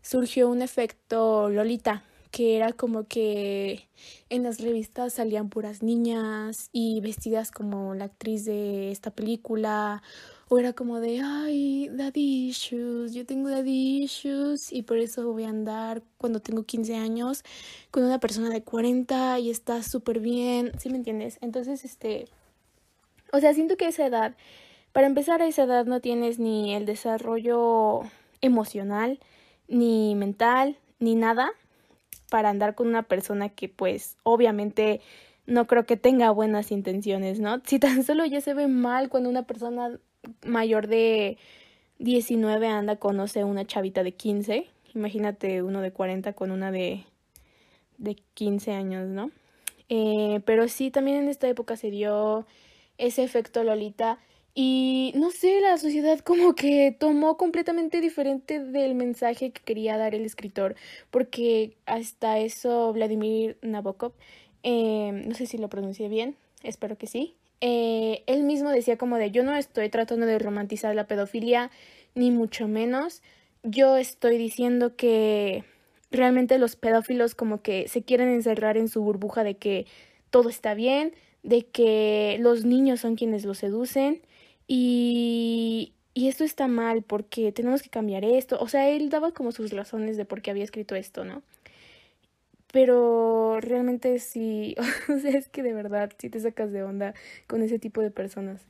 surgió 0.00 0.48
un 0.48 0.62
efecto 0.62 1.48
Lolita, 1.48 2.04
que 2.32 2.56
era 2.56 2.72
como 2.72 3.04
que 3.04 3.88
en 4.30 4.42
las 4.42 4.58
revistas 4.58 5.12
salían 5.12 5.50
puras 5.50 5.82
niñas 5.82 6.70
y 6.72 7.00
vestidas 7.02 7.50
como 7.50 7.94
la 7.94 8.06
actriz 8.06 8.46
de 8.46 8.90
esta 8.90 9.10
película 9.10 10.02
o 10.48 10.58
era 10.58 10.72
como 10.72 10.98
de, 11.00 11.20
ay, 11.22 11.90
daddy 11.92 12.48
issues, 12.48 13.12
yo 13.12 13.26
tengo 13.26 13.50
daddy 13.50 14.02
issues 14.04 14.72
y 14.72 14.82
por 14.82 14.96
eso 14.96 15.30
voy 15.30 15.44
a 15.44 15.50
andar 15.50 16.02
cuando 16.16 16.40
tengo 16.40 16.64
15 16.64 16.96
años 16.96 17.44
con 17.90 18.02
una 18.02 18.18
persona 18.18 18.48
de 18.48 18.62
40 18.62 19.38
y 19.38 19.50
está 19.50 19.82
súper 19.82 20.18
bien, 20.18 20.72
¿sí 20.78 20.88
me 20.88 20.96
entiendes? 20.96 21.36
Entonces, 21.42 21.84
este, 21.84 22.28
o 23.30 23.40
sea, 23.40 23.52
siento 23.52 23.76
que 23.76 23.88
esa 23.88 24.06
edad, 24.06 24.34
para 24.92 25.06
empezar 25.06 25.42
a 25.42 25.46
esa 25.46 25.64
edad 25.64 25.84
no 25.84 26.00
tienes 26.00 26.38
ni 26.38 26.74
el 26.74 26.86
desarrollo 26.86 28.00
emocional, 28.40 29.20
ni 29.68 30.14
mental, 30.14 30.78
ni 30.98 31.14
nada 31.14 31.52
para 32.32 32.48
andar 32.48 32.74
con 32.74 32.86
una 32.88 33.02
persona 33.02 33.50
que 33.50 33.68
pues 33.68 34.16
obviamente 34.22 35.02
no 35.44 35.66
creo 35.66 35.84
que 35.84 35.98
tenga 35.98 36.30
buenas 36.30 36.72
intenciones, 36.72 37.40
¿no? 37.40 37.60
Si 37.66 37.78
tan 37.78 38.04
solo 38.04 38.24
ya 38.24 38.40
se 38.40 38.54
ve 38.54 38.68
mal 38.68 39.10
cuando 39.10 39.28
una 39.28 39.42
persona 39.42 39.98
mayor 40.42 40.86
de 40.86 41.36
19 41.98 42.68
anda 42.68 42.96
conoce 42.96 43.44
una 43.44 43.66
chavita 43.66 44.02
de 44.02 44.12
15. 44.12 44.66
Imagínate 44.94 45.62
uno 45.62 45.82
de 45.82 45.92
40 45.92 46.32
con 46.32 46.52
una 46.52 46.72
de, 46.72 47.04
de 47.98 48.16
15 48.32 48.72
años, 48.72 49.08
¿no? 49.10 49.30
Eh, 49.90 50.40
pero 50.46 50.68
sí, 50.68 50.90
también 50.90 51.18
en 51.18 51.28
esta 51.28 51.48
época 51.48 51.76
se 51.76 51.90
dio 51.90 52.46
ese 52.96 53.24
efecto 53.24 53.62
Lolita. 53.62 54.20
Y 54.54 55.12
no 55.16 55.30
sé, 55.30 55.60
la 55.60 55.78
sociedad 55.78 56.18
como 56.20 56.54
que 56.54 56.94
tomó 56.98 57.38
completamente 57.38 58.00
diferente 58.00 58.60
del 58.60 58.94
mensaje 58.94 59.50
que 59.50 59.62
quería 59.62 59.96
dar 59.96 60.14
el 60.14 60.24
escritor, 60.24 60.76
porque 61.10 61.76
hasta 61.86 62.38
eso 62.38 62.92
Vladimir 62.92 63.56
Nabokov, 63.62 64.12
eh, 64.62 65.10
no 65.26 65.34
sé 65.34 65.46
si 65.46 65.56
lo 65.56 65.68
pronuncié 65.68 66.08
bien, 66.08 66.36
espero 66.62 66.98
que 66.98 67.06
sí, 67.06 67.34
eh, 67.62 68.24
él 68.26 68.42
mismo 68.42 68.70
decía 68.70 68.98
como 68.98 69.16
de 69.18 69.30
yo 69.30 69.44
no 69.44 69.56
estoy 69.56 69.88
tratando 69.88 70.26
de 70.26 70.38
romantizar 70.38 70.94
la 70.96 71.06
pedofilia, 71.06 71.70
ni 72.16 72.32
mucho 72.32 72.66
menos. 72.66 73.22
Yo 73.62 73.96
estoy 73.96 74.36
diciendo 74.36 74.96
que 74.96 75.64
realmente 76.10 76.58
los 76.58 76.74
pedófilos 76.76 77.36
como 77.36 77.62
que 77.62 77.86
se 77.88 78.02
quieren 78.02 78.28
encerrar 78.30 78.76
en 78.76 78.88
su 78.88 79.02
burbuja 79.02 79.44
de 79.44 79.54
que 79.54 79.86
todo 80.30 80.48
está 80.48 80.74
bien, 80.74 81.14
de 81.44 81.64
que 81.64 82.36
los 82.40 82.64
niños 82.64 83.00
son 83.00 83.14
quienes 83.14 83.44
los 83.44 83.58
seducen 83.58 84.20
y, 84.74 85.92
y 86.14 86.28
esto 86.28 86.44
está 86.44 86.66
mal 86.66 87.02
porque 87.02 87.52
tenemos 87.52 87.82
que 87.82 87.90
cambiar 87.90 88.24
esto. 88.24 88.58
O 88.58 88.68
sea, 88.68 88.88
él 88.88 89.10
daba 89.10 89.32
como 89.32 89.52
sus 89.52 89.70
razones 89.70 90.16
de 90.16 90.24
por 90.24 90.40
qué 90.40 90.50
había 90.50 90.64
escrito 90.64 90.94
esto, 90.94 91.26
¿no? 91.26 91.42
Pero 92.72 93.60
realmente 93.60 94.18
sí, 94.18 94.74
o 95.14 95.18
sea, 95.18 95.32
es 95.32 95.50
que 95.50 95.62
de 95.62 95.74
verdad 95.74 96.10
sí 96.16 96.30
te 96.30 96.40
sacas 96.40 96.72
de 96.72 96.84
onda 96.84 97.12
con 97.46 97.60
ese 97.60 97.78
tipo 97.78 98.00
de 98.00 98.10
personas. 98.10 98.62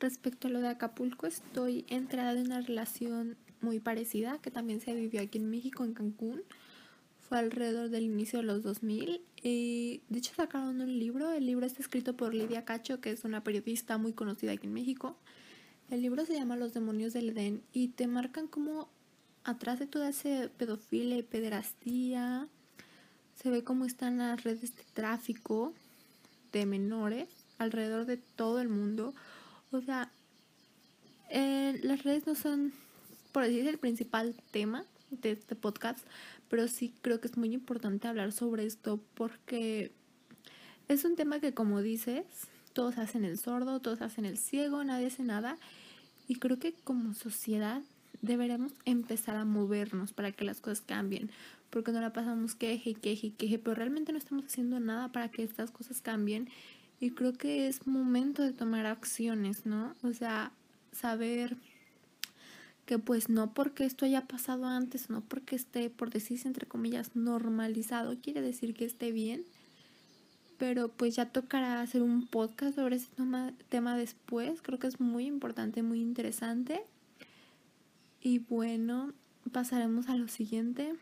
Respecto 0.00 0.48
a 0.48 0.50
lo 0.50 0.62
de 0.62 0.68
Acapulco, 0.68 1.26
estoy 1.26 1.84
entrada 1.90 2.32
en 2.32 2.46
una 2.46 2.62
relación 2.62 3.36
muy 3.60 3.78
parecida 3.78 4.38
que 4.40 4.50
también 4.50 4.80
se 4.80 4.94
vivió 4.94 5.20
aquí 5.20 5.36
en 5.36 5.50
México, 5.50 5.84
en 5.84 5.92
Cancún. 5.92 6.44
Fue 7.28 7.38
alrededor 7.38 7.90
del 7.90 8.04
inicio 8.04 8.38
de 8.38 8.44
los 8.44 8.62
2000. 8.62 9.20
Y 9.42 10.02
de 10.08 10.18
hecho 10.18 10.34
sacaron 10.34 10.80
un 10.80 10.98
libro. 10.98 11.32
El 11.32 11.46
libro 11.46 11.66
está 11.66 11.80
escrito 11.80 12.16
por 12.16 12.34
Lidia 12.34 12.64
Cacho, 12.64 13.00
que 13.00 13.10
es 13.10 13.24
una 13.24 13.42
periodista 13.42 13.98
muy 13.98 14.12
conocida 14.12 14.52
aquí 14.52 14.66
en 14.66 14.72
México. 14.72 15.16
El 15.90 16.02
libro 16.02 16.24
se 16.24 16.34
llama 16.34 16.56
Los 16.56 16.74
demonios 16.74 17.12
del 17.12 17.30
Edén 17.30 17.62
y 17.72 17.88
te 17.88 18.06
marcan 18.06 18.48
como 18.48 18.88
atrás 19.44 19.78
de 19.78 19.86
toda 19.86 20.08
esa 20.08 20.48
pedofilia 20.56 21.16
y 21.16 21.22
pederastía 21.22 22.48
se 23.40 23.50
ve 23.50 23.62
cómo 23.62 23.84
están 23.84 24.18
las 24.18 24.42
redes 24.42 24.74
de 24.76 24.82
tráfico 24.94 25.72
de 26.52 26.66
menores 26.66 27.28
alrededor 27.58 28.06
de 28.06 28.16
todo 28.16 28.60
el 28.60 28.68
mundo. 28.68 29.14
O 29.70 29.80
sea, 29.80 30.10
eh, 31.30 31.78
las 31.82 32.02
redes 32.02 32.26
no 32.26 32.34
son, 32.34 32.72
por 33.32 33.44
decir, 33.44 33.66
el 33.68 33.78
principal 33.78 34.34
tema 34.50 34.84
de 35.10 35.32
este 35.32 35.54
podcast, 35.54 36.00
pero 36.48 36.68
sí 36.68 36.94
creo 37.02 37.20
que 37.20 37.28
es 37.28 37.36
muy 37.36 37.52
importante 37.52 38.08
hablar 38.08 38.32
sobre 38.32 38.66
esto 38.66 39.00
porque 39.14 39.92
es 40.88 41.04
un 41.04 41.16
tema 41.16 41.40
que, 41.40 41.54
como 41.54 41.82
dices, 41.82 42.24
todos 42.72 42.98
hacen 42.98 43.24
el 43.24 43.38
sordo, 43.38 43.80
todos 43.80 44.02
hacen 44.02 44.24
el 44.24 44.38
ciego, 44.38 44.84
nadie 44.84 45.06
hace 45.06 45.22
nada. 45.22 45.58
Y 46.28 46.36
creo 46.36 46.58
que 46.58 46.72
como 46.72 47.14
sociedad 47.14 47.82
deberemos 48.22 48.72
empezar 48.84 49.36
a 49.36 49.44
movernos 49.44 50.12
para 50.12 50.32
que 50.32 50.44
las 50.44 50.60
cosas 50.60 50.80
cambien 50.80 51.30
porque 51.70 51.92
no 51.92 52.00
la 52.00 52.12
pasamos 52.12 52.54
queje 52.54 52.94
queje 52.94 53.32
queje, 53.34 53.58
pero 53.58 53.74
realmente 53.74 54.12
no 54.12 54.18
estamos 54.18 54.46
haciendo 54.46 54.80
nada 54.80 55.08
para 55.12 55.28
que 55.30 55.42
estas 55.42 55.70
cosas 55.70 56.00
cambien. 56.00 56.48
Y 57.00 57.10
creo 57.10 57.34
que 57.34 57.68
es 57.68 57.86
momento 57.86 58.42
de 58.42 58.52
tomar 58.52 58.86
acciones, 58.86 59.66
¿no? 59.66 59.94
O 60.02 60.12
sea, 60.12 60.52
saber 60.92 61.56
que 62.86 63.00
pues 63.00 63.28
no 63.28 63.52
porque 63.52 63.84
esto 63.84 64.06
haya 64.06 64.26
pasado 64.26 64.66
antes, 64.66 65.10
no 65.10 65.20
porque 65.20 65.56
esté, 65.56 65.90
por 65.90 66.10
decirse 66.10 66.46
entre 66.46 66.66
comillas, 66.66 67.16
normalizado, 67.16 68.16
quiere 68.20 68.40
decir 68.40 68.74
que 68.74 68.84
esté 68.84 69.10
bien. 69.10 69.44
Pero 70.56 70.88
pues 70.88 71.16
ya 71.16 71.26
tocará 71.26 71.82
hacer 71.82 72.00
un 72.00 72.26
podcast 72.28 72.76
sobre 72.76 72.96
ese 72.96 73.08
tema, 73.68 73.96
después. 73.96 74.62
Creo 74.62 74.78
que 74.78 74.86
es 74.86 75.00
muy 75.00 75.26
importante, 75.26 75.82
muy 75.82 76.00
interesante. 76.00 76.82
Y 78.22 78.38
bueno, 78.38 79.12
pasaremos 79.52 80.08
a 80.08 80.16
lo 80.16 80.28
siguiente. 80.28 80.94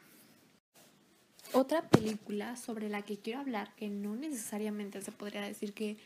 Otra 1.53 1.89
película 1.89 2.57
sobre 2.57 2.89
la 2.89 3.03
que 3.03 3.19
quiero 3.19 3.41
hablar, 3.41 3.73
que 3.77 3.89
no 3.91 4.17
necesariamente 4.17 5.03
se 5.03 5.13
podría 5.13 5.43
decir 5.43 5.73
que 5.73 5.99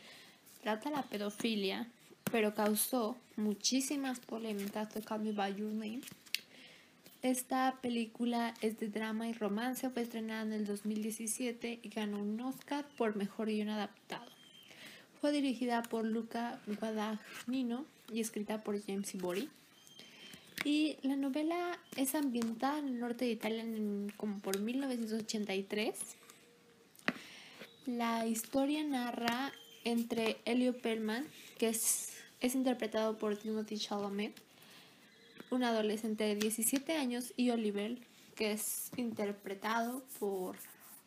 trata 0.61 0.91
la 0.91 1.03
pedofilia, 1.03 1.87
pero 2.31 2.53
causó 2.53 3.17
muchísimas 3.35 4.19
polémicas, 4.19 4.93
de 4.93 5.01
Call 5.01 5.21
Me 5.21 5.31
By 5.31 5.55
Your 5.55 5.71
Name. 5.71 6.01
Esta 7.21 7.77
película 7.81 8.53
es 8.61 8.79
de 8.79 8.87
drama 8.87 9.27
y 9.27 9.33
romance, 9.33 9.89
fue 9.89 10.03
estrenada 10.03 10.43
en 10.43 10.53
el 10.53 10.65
2017 10.65 11.79
y 11.81 11.89
ganó 11.89 12.19
un 12.19 12.39
Oscar 12.41 12.85
por 12.97 13.15
Mejor 13.15 13.47
Guión 13.47 13.69
Adaptado. 13.69 14.29
Fue 15.19 15.31
dirigida 15.31 15.83
por 15.83 16.05
Luca 16.05 16.61
Guadagnino 16.65 17.85
y 18.13 18.21
escrita 18.21 18.63
por 18.63 18.81
James 18.85 19.13
Ibori. 19.15 19.49
Y 20.63 20.97
la 21.03 21.15
novela 21.15 21.77
es 21.97 22.15
ambientada 22.15 22.79
en 22.79 22.87
el 22.87 22.99
norte 22.99 23.25
de 23.25 23.31
Italia 23.31 23.65
como 24.17 24.39
por 24.39 24.59
1983. 24.59 25.95
La 27.85 28.25
historia 28.27 28.83
narra 28.83 29.51
entre 29.83 30.37
Elio 30.45 30.77
Perlman, 30.77 31.25
que 31.57 31.69
es, 31.69 32.08
es 32.41 32.55
interpretado 32.55 33.17
por 33.17 33.35
Timothy 33.35 33.77
Chalamet, 33.77 34.33
un 35.51 35.63
adolescente 35.63 36.23
de 36.23 36.35
17 36.35 36.95
años, 36.95 37.33
y 37.35 37.49
Oliver, 37.49 37.97
que 38.35 38.51
es 38.53 38.91
interpretado 38.95 40.03
por 40.19 40.55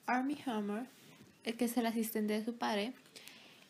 Armie 0.07 0.42
Hammer, 0.45 0.87
que 1.42 1.64
es 1.64 1.77
el 1.77 1.87
asistente 1.87 2.35
de 2.35 2.45
su 2.45 2.57
padre, 2.57 2.92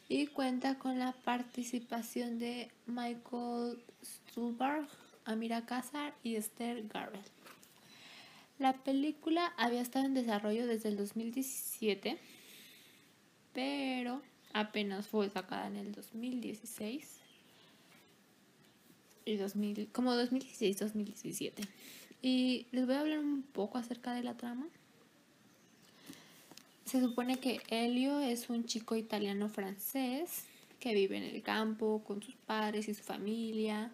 y 0.08 0.26
cuenta 0.26 0.78
con 0.78 0.98
la 0.98 1.12
participación 1.12 2.38
de 2.38 2.70
Michael 2.86 3.82
Stuhlbarg, 4.04 4.88
Amira 5.24 5.64
Kazar 5.64 6.14
y 6.24 6.34
Esther 6.34 6.88
Garrett. 6.88 7.30
La 8.58 8.72
película 8.72 9.52
había 9.56 9.80
estado 9.80 10.04
en 10.04 10.14
desarrollo 10.14 10.66
desde 10.66 10.88
el 10.88 10.96
2017, 10.96 12.18
pero 13.52 14.20
apenas 14.52 15.06
fue 15.06 15.30
sacada 15.30 15.68
en 15.68 15.76
el 15.76 15.92
2016 15.92 17.21
y 19.24 19.36
2000, 19.36 19.88
como 19.92 20.14
2016-2017. 20.14 21.52
Y 22.22 22.66
les 22.72 22.86
voy 22.86 22.94
a 22.94 23.00
hablar 23.00 23.18
un 23.18 23.42
poco 23.42 23.78
acerca 23.78 24.14
de 24.14 24.22
la 24.22 24.36
trama. 24.36 24.66
Se 26.84 27.00
supone 27.00 27.38
que 27.38 27.60
Elio 27.68 28.20
es 28.20 28.50
un 28.50 28.64
chico 28.64 28.96
italiano 28.96 29.48
francés 29.48 30.44
que 30.78 30.94
vive 30.94 31.16
en 31.16 31.22
el 31.22 31.42
campo 31.42 32.02
con 32.04 32.22
sus 32.22 32.34
padres 32.34 32.88
y 32.88 32.94
su 32.94 33.02
familia 33.02 33.90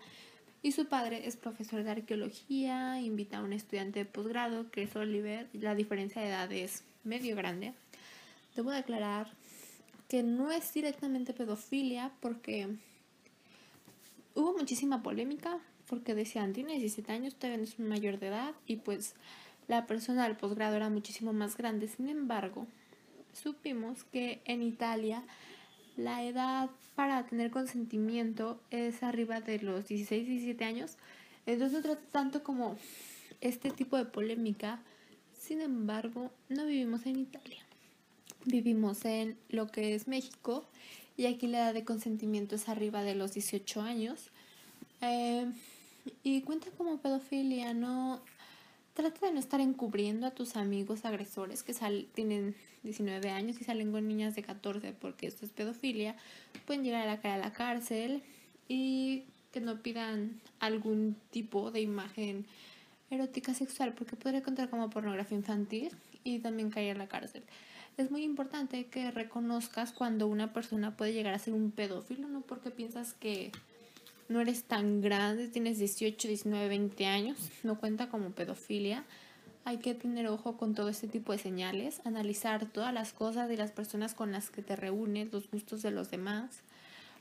y 0.63 0.73
su 0.73 0.87
padre 0.87 1.27
es 1.27 1.37
profesor 1.37 1.85
de 1.85 1.91
arqueología, 1.91 3.01
invita 3.01 3.39
a 3.39 3.43
un 3.43 3.53
estudiante 3.53 4.01
de 4.01 4.05
posgrado 4.05 4.71
que 4.71 4.83
es 4.83 4.97
Oliver, 4.97 5.49
la 5.53 5.75
diferencia 5.75 6.21
de 6.21 6.29
edad 6.29 6.51
es 6.51 6.83
medio 7.05 7.37
grande. 7.37 7.75
Debo 8.57 8.73
declarar 8.73 9.31
que 10.09 10.23
no 10.23 10.51
es 10.51 10.73
directamente 10.75 11.33
pedofilia 11.33 12.11
porque 12.21 12.69
hubo 14.39 14.57
muchísima 14.57 15.03
polémica 15.03 15.59
porque 15.89 16.15
decían 16.15 16.53
tiene 16.53 16.75
17 16.75 17.11
años, 17.13 17.35
todavía 17.35 17.59
no 17.59 17.65
es 17.65 17.79
mayor 17.79 18.19
de 18.19 18.29
edad 18.29 18.55
y 18.67 18.77
pues 18.77 19.15
la 19.67 19.87
persona 19.87 20.25
del 20.25 20.37
posgrado 20.37 20.77
era 20.77 20.89
muchísimo 20.91 21.33
más 21.33 21.57
grande. 21.57 21.89
Sin 21.89 22.09
embargo, 22.09 22.67
supimos 23.33 24.05
que 24.05 24.41
en 24.45 24.63
Italia 24.63 25.25
la 25.97 26.25
edad 26.25 26.71
para 26.95 27.27
tener 27.27 27.51
consentimiento 27.51 28.61
es 28.71 29.03
arriba 29.03 29.41
de 29.41 29.59
los 29.61 29.89
16, 29.89 30.27
17 30.27 30.65
años. 30.65 30.97
Entonces 31.47 31.85
no 31.85 31.97
tanto 31.97 32.43
como 32.43 32.77
este 33.41 33.71
tipo 33.71 33.97
de 33.97 34.05
polémica. 34.05 34.81
Sin 35.39 35.61
embargo, 35.61 36.31
no 36.49 36.67
vivimos 36.67 37.07
en 37.07 37.19
Italia. 37.19 37.63
Vivimos 38.45 39.05
en 39.05 39.37
lo 39.49 39.67
que 39.69 39.95
es 39.95 40.09
México 40.09 40.69
y 41.19 41.27
aquí 41.27 41.49
la 41.49 41.59
edad 41.59 41.75
de 41.75 41.85
consentimiento 41.85 42.55
es 42.55 42.69
arriba 42.69 43.03
de 43.03 43.17
los 43.17 43.35
18 43.35 43.83
años. 43.83 44.31
Eh, 45.01 45.47
y 46.23 46.43
cuenta 46.43 46.71
como 46.71 46.99
pedofilia, 46.99 47.75
no 47.75 48.23
trata 48.95 49.27
de 49.27 49.33
no 49.33 49.41
estar 49.41 49.61
encubriendo 49.61 50.29
a 50.29 50.31
tus 50.31 50.55
amigos 50.55 51.05
agresores 51.05 51.65
que 51.65 51.75
tienen 52.15 52.55
19 52.85 53.31
años 53.31 53.61
y 53.61 53.65
salen 53.65 53.91
con 53.91 54.07
niñas 54.07 54.37
de 54.37 54.45
14 54.45 54.93
porque 54.93 55.27
esto 55.27 55.45
es 55.45 55.51
pedofilia, 55.51 56.17
pueden 56.67 56.85
llegar 56.85 57.03
a 57.03 57.07
la 57.07 57.21
cara 57.21 57.35
a 57.35 57.39
la 57.39 57.53
cárcel 57.53 58.23
y 58.69 59.25
que 59.53 59.61
no 59.61 59.83
pidan 59.83 60.41
algún 60.61 61.17
tipo 61.33 61.73
de 61.73 61.81
imagen 61.81 62.47
erótica 63.11 63.55
sexual 63.55 63.93
porque 63.93 64.15
podría 64.15 64.45
contar 64.45 64.71
como 64.71 64.89
pornografía 64.89 65.37
infantil 65.37 65.91
y 66.23 66.39
también 66.39 66.71
caer 66.71 66.95
a 66.95 66.99
la 66.99 67.09
cárcel. 67.09 67.43
Es 67.99 68.13
muy 68.13 68.23
importante 68.23 68.87
que 68.87 69.11
reconozcas 69.11 69.91
cuando 69.91 70.29
una 70.29 70.53
persona 70.53 70.97
puede 70.97 71.13
llegar 71.13 71.35
a 71.35 71.39
ser 71.41 71.53
un 71.53 71.73
pedófilo, 71.73 72.29
no 72.29 72.43
porque 72.43 72.71
piensas 72.71 73.13
que 73.13 73.51
no 74.29 74.41
eres 74.41 74.63
tan 74.63 75.01
grande, 75.01 75.49
tienes 75.49 75.81
18, 75.81 76.29
19, 76.29 76.69
20 76.69 77.07
años, 77.07 77.51
no 77.65 77.81
cuenta 77.81 78.09
como 78.09 78.31
pedofilia. 78.31 79.05
Hay 79.65 79.79
que 79.79 79.95
tener 79.95 80.29
ojo 80.29 80.57
con 80.57 80.77
todo 80.77 80.89
este 80.89 81.09
tipo 81.09 81.33
de 81.33 81.39
señales, 81.39 82.01
analizar 82.05 82.67
todas 82.67 82.95
las 82.95 83.13
cosas 83.13 83.49
de 83.49 83.57
las 83.57 83.73
personas 83.73 84.15
con 84.15 84.31
las 84.31 84.51
que 84.51 84.63
te 84.63 84.77
reúnes, 84.77 85.33
los 85.33 85.51
gustos 85.51 85.83
de 85.83 85.91
los 85.91 86.09
demás. 86.09 86.61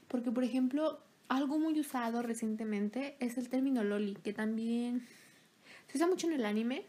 Porque, 0.07 0.29
por 0.29 0.43
ejemplo, 0.43 0.99
algo 1.27 1.57
muy 1.57 1.79
usado 1.79 2.21
recientemente 2.21 3.15
es 3.19 3.39
el 3.39 3.49
término 3.49 3.83
loli, 3.83 4.13
que 4.13 4.31
también 4.31 5.07
se 5.87 5.97
usa 5.97 6.05
mucho 6.05 6.27
en 6.27 6.33
el 6.33 6.45
anime. 6.45 6.85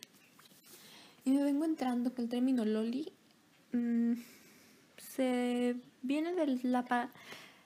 Y 1.24 1.30
me 1.30 1.42
vengo 1.42 1.64
entrando 1.64 2.12
que 2.12 2.20
el 2.20 2.28
término 2.28 2.66
loli 2.66 3.12
mmm, 3.72 4.14
se 4.96 5.76
viene 6.02 6.34
de 6.34 6.58
la 6.64 7.10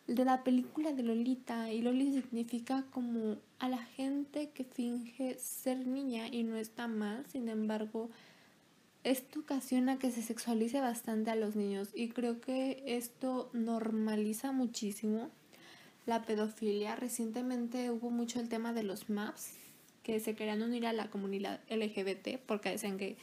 de 0.06 0.24
la 0.24 0.42
película 0.42 0.92
de 0.92 1.02
Lolita 1.02 1.70
y 1.72 1.80
Loli 1.80 2.12
significa 2.12 2.84
como 2.90 3.36
a 3.58 3.68
la 3.68 3.78
gente 3.78 4.50
que 4.50 4.64
finge 4.64 5.38
ser 5.38 5.86
niña 5.86 6.28
y 6.28 6.42
no 6.42 6.56
está 6.56 6.88
mal, 6.88 7.24
sin 7.28 7.48
embargo, 7.48 8.10
esto 9.04 9.40
ocasiona 9.40 9.98
que 9.98 10.10
se 10.10 10.22
sexualice 10.22 10.80
bastante 10.80 11.30
a 11.30 11.36
los 11.36 11.56
niños 11.56 11.90
y 11.94 12.08
creo 12.08 12.40
que 12.40 12.82
esto 12.86 13.50
normaliza 13.52 14.52
muchísimo 14.52 15.30
la 16.06 16.22
pedofilia. 16.22 16.96
Recientemente 16.96 17.90
hubo 17.90 18.10
mucho 18.10 18.40
el 18.40 18.48
tema 18.48 18.72
de 18.72 18.82
los 18.82 19.08
MAPS 19.08 19.54
que 20.02 20.20
se 20.20 20.34
querían 20.34 20.62
unir 20.62 20.86
a 20.86 20.92
la 20.92 21.10
comunidad 21.10 21.60
LGBT 21.68 22.38
porque 22.46 22.70
decían 22.70 22.96
que 22.96 23.16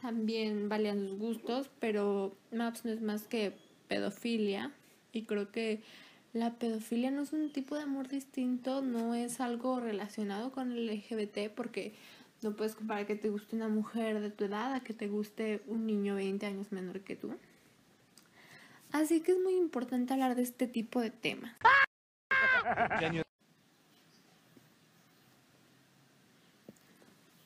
también 0.00 0.68
valían 0.68 1.08
sus 1.08 1.18
gustos, 1.18 1.70
pero 1.78 2.34
MAPS 2.52 2.84
no 2.84 2.92
es 2.92 3.02
más 3.02 3.24
que 3.24 3.52
pedofilia 3.88 4.72
y 5.12 5.24
creo 5.24 5.50
que 5.50 5.82
la 6.32 6.54
pedofilia 6.54 7.10
no 7.10 7.22
es 7.22 7.32
un 7.32 7.52
tipo 7.52 7.76
de 7.76 7.82
amor 7.82 8.08
distinto, 8.08 8.82
no 8.82 9.14
es 9.14 9.40
algo 9.40 9.80
relacionado 9.80 10.52
con 10.52 10.72
el 10.72 10.86
LGBT 10.86 11.52
porque 11.54 11.92
no 12.42 12.56
puedes 12.56 12.74
comparar 12.74 13.06
que 13.06 13.16
te 13.16 13.28
guste 13.28 13.56
una 13.56 13.68
mujer 13.68 14.20
de 14.20 14.30
tu 14.30 14.44
edad 14.44 14.72
a 14.72 14.80
que 14.80 14.94
te 14.94 15.08
guste 15.08 15.60
un 15.66 15.86
niño 15.86 16.14
20 16.14 16.46
años 16.46 16.72
menor 16.72 17.00
que 17.00 17.16
tú. 17.16 17.34
Así 18.92 19.20
que 19.20 19.32
es 19.32 19.38
muy 19.38 19.54
importante 19.54 20.14
hablar 20.14 20.34
de 20.34 20.42
este 20.42 20.66
tipo 20.66 21.00
de 21.00 21.10
temas. 21.10 21.54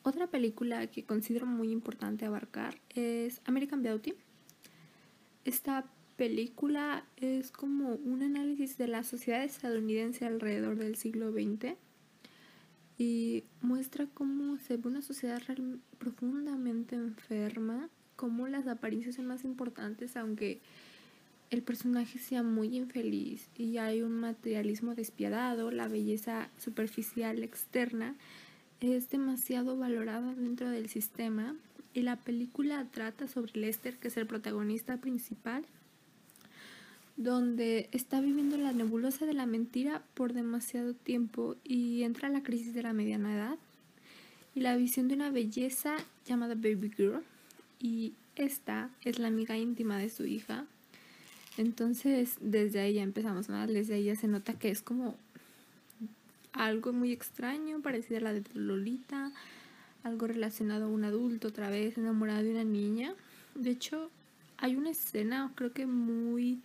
Otra 0.07 0.27
película 0.27 0.85
que 0.85 1.03
considero 1.03 1.47
muy 1.47 1.71
importante 1.71 2.25
abarcar 2.25 2.79
es 2.93 3.41
American 3.45 3.81
Beauty. 3.81 4.13
Esta 5.45 5.83
película 6.15 7.03
es 7.17 7.49
como 7.49 7.95
un 7.95 8.21
análisis 8.21 8.77
de 8.77 8.87
la 8.87 9.01
sociedad 9.01 9.43
estadounidense 9.43 10.27
alrededor 10.27 10.77
del 10.77 10.95
siglo 10.95 11.31
XX 11.31 11.73
y 12.99 13.45
muestra 13.61 14.05
cómo 14.13 14.59
se 14.59 14.77
ve 14.77 14.89
una 14.89 15.01
sociedad 15.01 15.41
profundamente 15.97 16.95
enferma, 16.95 17.89
cómo 18.15 18.47
las 18.47 18.67
apariencias 18.67 19.15
son 19.15 19.25
más 19.25 19.43
importantes 19.43 20.15
aunque 20.17 20.61
el 21.49 21.63
personaje 21.63 22.19
sea 22.19 22.43
muy 22.43 22.77
infeliz 22.77 23.49
y 23.57 23.79
hay 23.79 24.03
un 24.03 24.19
materialismo 24.19 24.93
despiadado, 24.93 25.71
la 25.71 25.87
belleza 25.87 26.51
superficial 26.59 27.41
externa 27.41 28.15
es 28.81 29.09
demasiado 29.09 29.77
valorada 29.77 30.33
dentro 30.33 30.69
del 30.69 30.89
sistema 30.89 31.55
y 31.93 32.01
la 32.01 32.17
película 32.17 32.85
trata 32.91 33.27
sobre 33.27 33.59
Lester, 33.59 33.97
que 33.97 34.09
es 34.09 34.17
el 34.17 34.27
protagonista 34.27 34.97
principal, 34.97 35.65
donde 37.17 37.87
está 37.93 38.19
viviendo 38.19 38.57
la 38.57 38.73
nebulosa 38.73 39.25
de 39.25 39.33
la 39.33 39.45
mentira 39.45 40.03
por 40.13 40.33
demasiado 40.33 40.93
tiempo 40.93 41.55
y 41.63 42.03
entra 42.03 42.27
la 42.29 42.43
crisis 42.43 42.73
de 42.73 42.83
la 42.83 42.91
mediana 42.91 43.33
edad 43.33 43.57
y 44.53 44.59
la 44.59 44.75
visión 44.75 45.07
de 45.07 45.15
una 45.15 45.29
belleza 45.29 45.95
llamada 46.25 46.55
Baby 46.55 46.91
Girl 46.95 47.23
y 47.79 48.13
esta 48.35 48.89
es 49.05 49.19
la 49.19 49.29
amiga 49.29 49.57
íntima 49.57 49.97
de 49.97 50.09
su 50.09 50.25
hija. 50.25 50.65
Entonces 51.57 52.35
desde 52.41 52.81
ahí 52.81 52.95
ya 52.95 53.03
empezamos, 53.03 53.47
¿no? 53.47 53.65
Desde 53.65 53.95
ahí 53.95 54.05
ya 54.05 54.15
se 54.17 54.27
nota 54.27 54.59
que 54.59 54.69
es 54.69 54.81
como 54.81 55.15
algo 56.55 56.93
muy 56.93 57.11
extraño, 57.11 57.81
parecido 57.81 58.17
a 58.17 58.23
la 58.23 58.33
de 58.33 58.43
Lolita, 58.53 59.31
algo 60.03 60.27
relacionado 60.27 60.85
a 60.85 60.89
un 60.89 61.03
adulto 61.03 61.49
otra 61.49 61.69
vez 61.69 61.97
enamorado 61.97 62.43
de 62.43 62.51
una 62.51 62.63
niña. 62.63 63.13
De 63.53 63.71
hecho, 63.71 64.09
hay 64.57 64.75
una 64.75 64.89
escena 64.89 65.51
creo 65.55 65.73
que 65.73 65.85
muy 65.85 66.61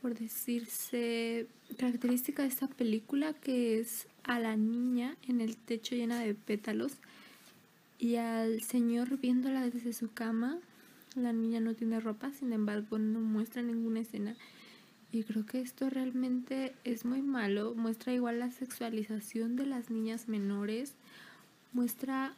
por 0.00 0.16
decirse, 0.16 1.46
característica 1.78 2.42
de 2.42 2.48
esta 2.48 2.68
película 2.68 3.32
que 3.32 3.80
es 3.80 4.06
a 4.24 4.38
la 4.38 4.54
niña 4.56 5.16
en 5.26 5.40
el 5.40 5.56
techo 5.56 5.96
llena 5.96 6.20
de 6.20 6.34
pétalos 6.34 6.92
y 7.98 8.16
al 8.16 8.62
señor 8.62 9.18
viéndola 9.18 9.68
desde 9.68 9.92
su 9.92 10.12
cama. 10.12 10.58
La 11.14 11.32
niña 11.32 11.60
no 11.60 11.74
tiene 11.74 11.98
ropa, 11.98 12.30
sin 12.32 12.52
embargo 12.52 12.98
no 12.98 13.20
muestra 13.20 13.62
ninguna 13.62 14.00
escena. 14.00 14.36
Y 15.16 15.24
creo 15.24 15.46
que 15.46 15.62
esto 15.62 15.88
realmente 15.88 16.74
es 16.84 17.06
muy 17.06 17.22
malo. 17.22 17.74
Muestra 17.74 18.12
igual 18.12 18.38
la 18.38 18.50
sexualización 18.50 19.56
de 19.56 19.64
las 19.64 19.88
niñas 19.88 20.28
menores. 20.28 20.92
Muestra 21.72 22.34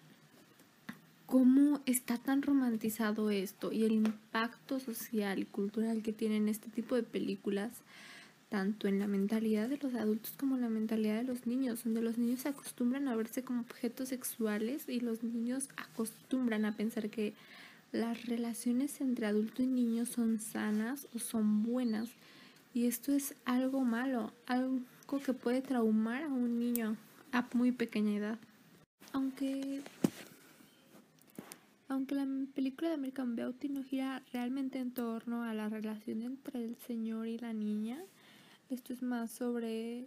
cómo 1.27 1.81
está 1.87 2.19
tan 2.19 2.41
romantizado 2.41 3.31
esto 3.31 3.73
y 3.73 3.83
el 3.83 3.91
impacto 3.91 4.79
social 4.79 5.41
y 5.41 5.45
cultural 5.45 6.05
que 6.05 6.12
tienen 6.12 6.49
este 6.49 6.71
tipo 6.71 6.95
de 6.95 7.03
películas, 7.03 7.73
tanto 8.49 8.87
en 8.87 9.01
la 9.01 9.09
mentalidad 9.09 9.69
de 9.69 9.79
los 9.79 9.95
adultos 9.97 10.35
como 10.38 10.55
en 10.55 10.61
la 10.61 10.69
mentalidad 10.69 11.17
de 11.17 11.25
los 11.25 11.49
niños, 11.49 11.83
donde 11.83 12.01
los 12.01 12.17
niños 12.17 12.43
se 12.43 12.51
acostumbran 12.51 13.09
a 13.09 13.17
verse 13.17 13.43
como 13.43 13.62
objetos 13.62 14.11
sexuales 14.11 14.88
y 14.88 15.01
los 15.01 15.25
niños 15.25 15.69
acostumbran 15.77 16.64
a 16.64 16.77
pensar 16.77 17.11
que 17.11 17.35
las 17.91 18.27
relaciones 18.27 19.01
entre 19.01 19.27
adulto 19.27 19.64
y 19.64 19.67
niño 19.67 20.07
son 20.07 20.38
sanas 20.38 21.09
o 21.12 21.19
son 21.19 21.64
buenas. 21.64 22.11
Y 22.74 22.87
esto 22.87 23.12
es 23.12 23.35
algo 23.44 23.85
malo, 23.85 24.33
algo 24.46 24.81
que 25.24 25.33
puede 25.33 25.62
traumar 25.62 26.22
a 26.22 26.28
un 26.28 26.59
niño 26.59 26.96
a 27.33 27.46
muy 27.54 27.72
pequeña 27.72 28.16
edad. 28.16 28.38
Aunque 29.12 29.83
aunque 31.88 32.14
la 32.14 32.26
película 32.54 32.90
de 32.90 32.96
American 32.96 33.35
Beauty 33.35 33.70
no 33.70 33.83
gira 33.83 34.22
realmente 34.33 34.78
en 34.78 34.92
torno 34.92 35.42
a 35.42 35.54
la 35.54 35.70
relación 35.70 36.22
entre 36.22 36.62
el 36.62 36.76
señor 36.76 37.26
y 37.26 37.38
la 37.38 37.54
niña, 37.54 37.98
esto 38.68 38.92
es 38.92 39.00
más 39.00 39.31
sobre 39.31 40.07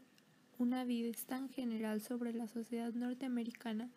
una 0.59 0.85
vista 0.85 1.37
en 1.37 1.49
general 1.49 2.01
sobre 2.01 2.33
la 2.33 2.47
sociedad 2.47 2.93
norteamericana, 2.93 3.89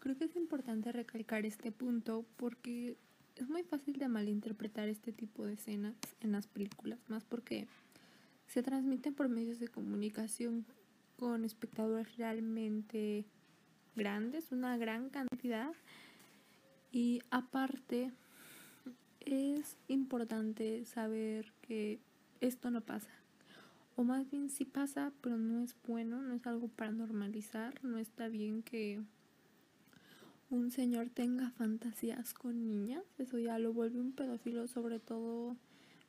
creo 0.00 0.16
que 0.16 0.24
es 0.24 0.34
importante 0.34 0.90
recalcar 0.90 1.46
este 1.46 1.70
punto 1.70 2.24
porque 2.36 2.96
es 3.36 3.48
muy 3.48 3.62
fácil 3.62 3.96
de 3.98 4.08
malinterpretar 4.08 4.88
este 4.88 5.12
tipo 5.12 5.46
de 5.46 5.54
escenas 5.54 5.94
en 6.20 6.32
las 6.32 6.48
películas, 6.48 6.98
más 7.08 7.24
porque 7.24 7.68
se 8.50 8.62
transmiten 8.62 9.14
por 9.14 9.28
medios 9.28 9.60
de 9.60 9.68
comunicación 9.68 10.66
con 11.16 11.44
espectadores 11.44 12.16
realmente 12.16 13.24
grandes, 13.94 14.50
una 14.50 14.76
gran 14.76 15.08
cantidad 15.08 15.72
y 16.92 17.22
aparte, 17.30 18.10
es 19.20 19.76
importante 19.86 20.84
saber 20.84 21.52
que 21.62 22.00
esto 22.40 22.70
no 22.70 22.80
pasa. 22.80 23.10
O 23.94 24.02
más 24.02 24.28
bien 24.28 24.50
sí 24.50 24.64
pasa, 24.64 25.12
pero 25.20 25.36
no 25.36 25.60
es 25.60 25.76
bueno, 25.86 26.20
no 26.20 26.34
es 26.34 26.46
algo 26.46 26.68
para 26.68 26.90
normalizar. 26.90 27.84
No 27.84 27.98
está 27.98 28.28
bien 28.28 28.62
que 28.62 29.00
un 30.48 30.72
señor 30.72 31.10
tenga 31.10 31.50
fantasías 31.50 32.34
con 32.34 32.66
niñas. 32.66 33.04
Eso 33.18 33.38
ya 33.38 33.58
lo 33.58 33.72
vuelve 33.72 34.00
un 34.00 34.12
pedófilo, 34.12 34.66
sobre 34.66 34.98
todo 34.98 35.56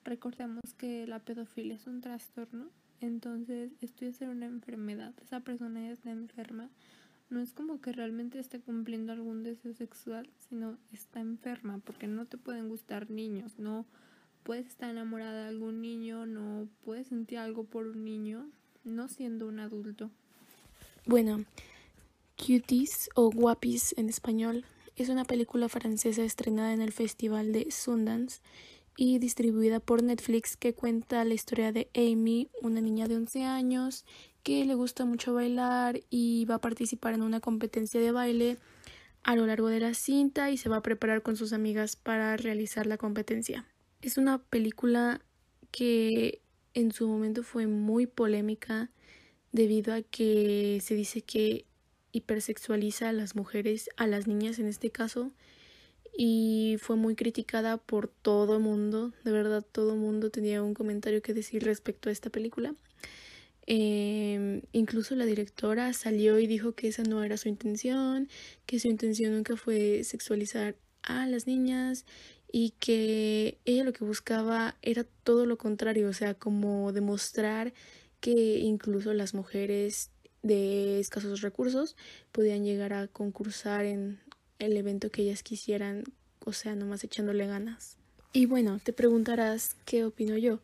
recordemos 0.04 0.74
que 0.78 1.08
la 1.08 1.20
pedofilia 1.20 1.76
es 1.76 1.88
un 1.88 2.02
trastorno, 2.02 2.70
entonces 3.00 3.72
esto 3.82 4.06
es 4.06 4.22
una 4.22 4.46
enfermedad, 4.46 5.14
esa 5.22 5.40
persona 5.40 5.82
ya 5.82 5.92
está 5.92 6.12
enferma, 6.12 6.70
no 7.30 7.42
es 7.42 7.54
como 7.54 7.80
que 7.80 7.94
realmente 7.94 8.40
esté 8.40 8.60
cumpliendo 8.60 9.14
algún 9.14 9.44
deseo 9.44 9.74
sexual, 9.74 10.30
sino 10.50 10.78
está 10.92 11.22
enferma, 11.22 11.80
porque 11.80 12.08
no 12.08 12.26
te 12.26 12.38
pueden 12.38 12.68
gustar 12.68 13.10
niños, 13.10 13.58
no 13.58 13.86
puedes 14.44 14.68
estar 14.68 14.90
enamorada 14.90 15.44
de 15.44 15.50
algún 15.50 15.82
niño, 15.82 16.26
no 16.26 16.68
puedes 16.84 17.08
sentir 17.08 17.38
algo 17.38 17.64
por 17.64 17.88
un 17.88 18.04
niño, 18.04 18.50
no 18.84 19.08
siendo 19.08 19.48
un 19.48 19.60
adulto. 19.60 20.12
Bueno, 21.06 21.46
Cuties 22.38 23.10
o 23.16 23.32
Guapis 23.32 23.96
en 23.98 24.10
español 24.10 24.66
es 24.96 25.10
una 25.10 25.26
película 25.26 25.70
francesa 25.70 26.24
estrenada 26.24 26.74
en 26.74 26.82
el 26.82 26.92
Festival 26.92 27.54
de 27.54 27.72
Sundance 27.72 28.42
y 29.04 29.18
distribuida 29.18 29.80
por 29.80 30.04
Netflix 30.04 30.56
que 30.56 30.76
cuenta 30.76 31.26
la 31.26 31.34
historia 31.34 31.72
de 31.72 31.90
Amy, 31.96 32.52
una 32.62 32.82
niña 32.82 33.08
de 33.08 33.16
11 33.16 33.46
años 33.46 34.06
que 34.44 34.64
le 34.64 34.76
gusta 34.76 35.06
mucho 35.06 35.34
bailar 35.34 36.02
y 36.12 36.46
va 36.46 36.56
a 36.56 36.62
participar 36.62 37.16
en 37.16 37.24
una 37.24 37.40
competencia 37.40 38.00
de 38.00 38.12
baile 38.12 38.60
a 39.24 39.36
lo 39.36 39.48
largo 39.48 39.70
de 39.70 39.80
la 39.80 39.96
cinta 39.96 40.52
y 40.52 40.58
se 40.58 40.70
va 40.70 40.78
a 40.78 40.82
preparar 40.84 41.24
con 41.24 41.36
sus 41.36 41.52
amigas 41.52 41.96
para 41.96 42.38
realizar 42.38 42.86
la 42.86 43.00
competencia. 43.00 43.66
Es 44.04 44.20
una 44.20 44.38
película 44.38 45.22
que 45.72 46.40
en 46.76 46.92
su 46.92 47.08
momento 47.08 47.42
fue 47.42 47.66
muy 47.66 48.06
polémica 48.06 48.92
debido 49.52 49.96
a 49.96 50.04
que 50.04 50.80
se 50.80 50.94
dice 50.94 51.24
que 51.24 51.66
hipersexualiza 52.12 53.10
a 53.10 53.14
las 53.14 53.36
mujeres, 53.36 53.90
a 53.98 54.06
las 54.06 54.28
niñas 54.28 54.60
en 54.60 54.68
este 54.68 54.92
caso, 54.92 55.32
y 56.24 56.78
fue 56.80 56.98
muy 56.98 57.16
criticada 57.16 57.78
por 57.78 58.08
todo 58.08 58.58
el 58.58 58.62
mundo, 58.62 59.12
de 59.24 59.32
verdad 59.32 59.66
todo 59.72 59.94
el 59.94 60.00
mundo 60.00 60.30
tenía 60.30 60.62
un 60.62 60.76
comentario 60.76 61.24
que 61.24 61.34
decir 61.34 61.64
respecto 61.64 62.10
a 62.10 62.12
esta 62.12 62.30
película. 62.30 62.76
Em, 63.66 64.62
incluso 64.72 65.16
la 65.16 65.26
directora 65.26 65.94
salió 65.94 66.38
y 66.38 66.46
dijo 66.46 66.74
que 66.74 66.90
esa 66.90 67.02
no 67.02 67.24
era 67.24 67.38
su 67.38 67.50
intención, 67.50 68.30
que 68.68 68.80
su 68.80 68.88
intención 68.88 69.34
nunca 69.34 69.58
fue 69.58 70.04
sexualizar 70.04 70.76
a 71.02 71.26
las 71.26 71.48
niñas 71.48 72.06
y 72.52 72.76
que 72.80 73.58
ella 73.66 73.84
lo 73.84 73.92
que 73.92 74.04
buscaba 74.06 74.78
era 74.84 75.06
todo 75.24 75.48
lo 75.48 75.58
contrario, 75.58 76.08
o 76.08 76.14
sea, 76.14 76.36
como 76.36 76.94
demostrar 76.94 77.74
que 78.20 78.60
incluso 78.60 79.16
las 79.16 79.34
mujeres 79.34 80.12
de 80.44 81.00
escasos 81.00 81.42
recursos 81.42 81.96
podían 82.32 82.64
llegar 82.64 82.94
a 82.94 83.08
concursar 83.08 83.86
en 83.86 84.20
el 84.66 84.78
evento 84.78 85.10
que 85.10 85.24
ellas 85.24 85.44
quisieran, 85.44 86.04
o 86.46 86.54
sea, 86.54 86.76
nomás 86.76 87.04
echándole 87.04 87.48
ganas. 87.48 87.98
Y 88.34 88.46
bueno, 88.46 88.80
te 88.84 88.94
preguntarás 88.94 89.76
qué 89.86 90.06
opino 90.06 90.38
yo. 90.38 90.60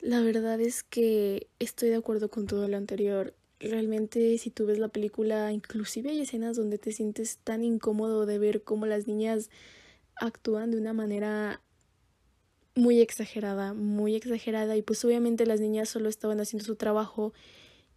La 0.00 0.20
verdad 0.20 0.60
es 0.60 0.82
que 0.82 1.46
estoy 1.58 1.88
de 1.88 1.96
acuerdo 1.96 2.28
con 2.28 2.46
todo 2.46 2.68
lo 2.68 2.76
anterior. 2.76 3.34
Realmente 3.58 4.36
si 4.38 4.50
tú 4.50 4.66
ves 4.66 4.78
la 4.78 4.88
película, 4.88 5.52
inclusive 5.52 6.10
hay 6.10 6.20
escenas 6.20 6.56
donde 6.56 6.78
te 6.78 6.92
sientes 6.92 7.38
tan 7.38 7.64
incómodo 7.64 8.26
de 8.26 8.38
ver 8.38 8.62
cómo 8.62 8.84
las 8.84 9.06
niñas 9.06 9.48
actúan 10.16 10.70
de 10.70 10.78
una 10.78 10.92
manera 10.92 11.62
muy 12.74 13.00
exagerada, 13.00 13.72
muy 13.72 14.14
exagerada 14.14 14.76
y 14.76 14.82
pues 14.82 15.02
obviamente 15.04 15.46
las 15.46 15.60
niñas 15.60 15.88
solo 15.88 16.10
estaban 16.10 16.40
haciendo 16.40 16.66
su 16.66 16.76
trabajo 16.76 17.32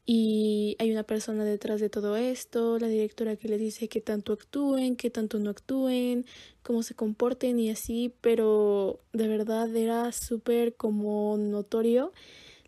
y 0.05 0.75
hay 0.79 0.91
una 0.91 1.03
persona 1.03 1.43
detrás 1.43 1.79
de 1.79 1.89
todo 1.89 2.17
esto, 2.17 2.79
la 2.79 2.87
directora 2.87 3.35
que 3.35 3.47
les 3.47 3.59
dice 3.59 3.87
que 3.87 4.01
tanto 4.01 4.33
actúen, 4.33 4.95
que 4.95 5.09
tanto 5.09 5.39
no 5.39 5.49
actúen, 5.49 6.25
cómo 6.63 6.83
se 6.83 6.95
comporten 6.95 7.59
y 7.59 7.69
así, 7.69 8.13
pero 8.21 8.99
de 9.13 9.27
verdad 9.27 9.75
era 9.75 10.11
súper 10.11 10.75
como 10.75 11.37
notorio 11.37 12.11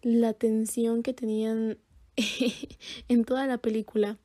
la 0.02 0.34
tensión 0.34 1.04
que 1.04 1.14
tenían 1.14 1.78
en 3.08 3.26
toda 3.26 3.48
la 3.48 3.58
película. 3.58 4.18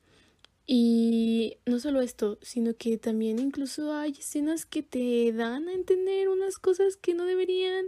Y 0.69 1.57
no 1.65 1.79
solo 1.79 2.01
esto, 2.01 2.37
sino 2.41 2.75
que 2.75 2.97
también 2.97 3.39
incluso 3.39 3.93
hay 3.93 4.11
escenas 4.11 4.65
que 4.65 4.83
te 4.83 5.31
dan 5.31 5.69
a 5.69 5.73
entender 5.73 6.27
unas 6.27 6.57
cosas 6.57 6.97
que 6.97 7.13
no 7.13 7.25
deberían, 7.25 7.85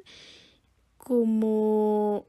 como 0.97 2.25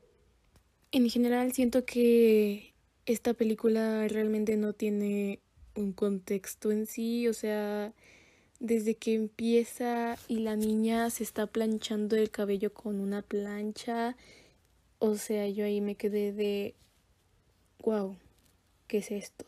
en 0.91 1.09
general 1.09 1.53
siento 1.53 1.85
que 1.85 2.70
esta 3.13 3.35
película 3.35 4.07
realmente 4.09 4.57
no 4.57 4.73
tiene 4.73 5.41
un 5.75 5.93
contexto 5.93 6.71
en 6.71 6.87
sí, 6.87 7.27
o 7.29 7.33
sea, 7.33 7.93
desde 8.61 8.95
que 8.95 9.15
empieza 9.15 10.17
y 10.29 10.41
la 10.41 10.57
niña 10.57 11.11
se 11.11 11.25
está 11.25 11.47
planchando 11.47 12.17
el 12.17 12.31
cabello 12.31 12.73
con 12.73 13.01
una 13.01 13.23
plancha, 13.23 14.17
o 14.99 15.17
sea, 15.17 15.49
yo 15.49 15.65
ahí 15.65 15.81
me 15.81 15.97
quedé 15.97 16.33
de, 16.33 16.75
wow, 17.83 18.17
¿qué 18.87 18.99
es 18.99 19.11
esto? 19.11 19.45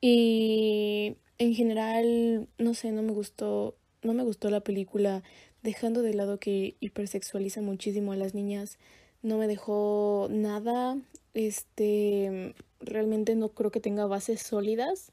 Y 0.00 1.16
en 1.38 1.54
general, 1.54 2.48
no 2.58 2.74
sé, 2.74 2.92
no 2.92 3.02
me 3.02 3.12
gustó, 3.12 3.74
no 4.02 4.12
me 4.14 4.22
gustó 4.22 4.50
la 4.50 4.60
película, 4.60 5.22
dejando 5.62 6.02
de 6.02 6.14
lado 6.14 6.38
que 6.38 6.76
hipersexualiza 6.80 7.62
muchísimo 7.62 8.12
a 8.12 8.16
las 8.16 8.34
niñas, 8.34 8.78
no 9.22 9.38
me 9.38 9.46
dejó 9.48 10.28
nada 10.30 10.98
este, 11.34 12.54
realmente 12.80 13.34
no 13.34 13.50
creo 13.50 13.70
que 13.70 13.80
tenga 13.80 14.06
bases 14.06 14.40
sólidas. 14.40 15.10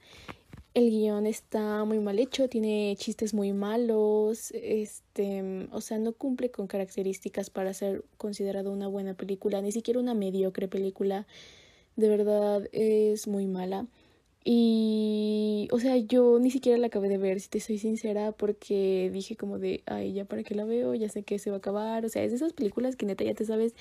El 0.73 0.89
guion 0.89 1.27
está 1.27 1.83
muy 1.83 1.99
mal 1.99 2.17
hecho, 2.17 2.47
tiene 2.47 2.95
chistes 2.97 3.33
muy 3.33 3.51
malos, 3.51 4.51
este, 4.51 5.67
o 5.71 5.81
sea, 5.81 5.97
no 5.97 6.13
cumple 6.13 6.49
con 6.49 6.67
características 6.67 7.49
para 7.49 7.73
ser 7.73 8.05
considerado 8.17 8.71
una 8.71 8.87
buena 8.87 9.13
película, 9.13 9.61
ni 9.61 9.73
siquiera 9.73 9.99
una 9.99 10.13
mediocre 10.13 10.69
película. 10.69 11.27
De 11.97 12.07
verdad 12.07 12.69
es 12.71 13.27
muy 13.27 13.47
mala. 13.47 13.87
Y, 14.43 15.67
o 15.71 15.79
sea, 15.79 15.97
yo 15.97 16.39
ni 16.39 16.49
siquiera 16.51 16.77
la 16.79 16.87
acabé 16.87 17.09
de 17.09 17.17
ver, 17.17 17.39
si 17.41 17.49
te 17.49 17.59
soy 17.59 17.77
sincera, 17.77 18.31
porque 18.31 19.11
dije 19.13 19.35
como 19.35 19.59
de, 19.59 19.83
ay, 19.85 20.13
ya 20.13 20.25
para 20.25 20.43
qué 20.43 20.55
la 20.55 20.65
veo, 20.65 20.95
ya 20.95 21.09
sé 21.09 21.23
que 21.23 21.37
se 21.37 21.51
va 21.51 21.57
a 21.57 21.59
acabar. 21.59 22.05
O 22.05 22.09
sea, 22.09 22.23
es 22.23 22.31
de 22.31 22.37
esas 22.37 22.53
películas 22.53 22.95
que 22.95 23.05
neta 23.05 23.23
ya 23.23 23.33
te 23.35 23.45
sabes 23.45 23.75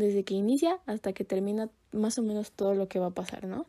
desde 0.00 0.24
que 0.24 0.34
inicia 0.34 0.80
hasta 0.86 1.12
que 1.12 1.24
termina 1.24 1.70
más 1.92 2.18
o 2.18 2.22
menos 2.22 2.52
todo 2.52 2.74
lo 2.74 2.88
que 2.88 2.98
va 2.98 3.06
a 3.06 3.14
pasar, 3.14 3.46
¿no? 3.46 3.66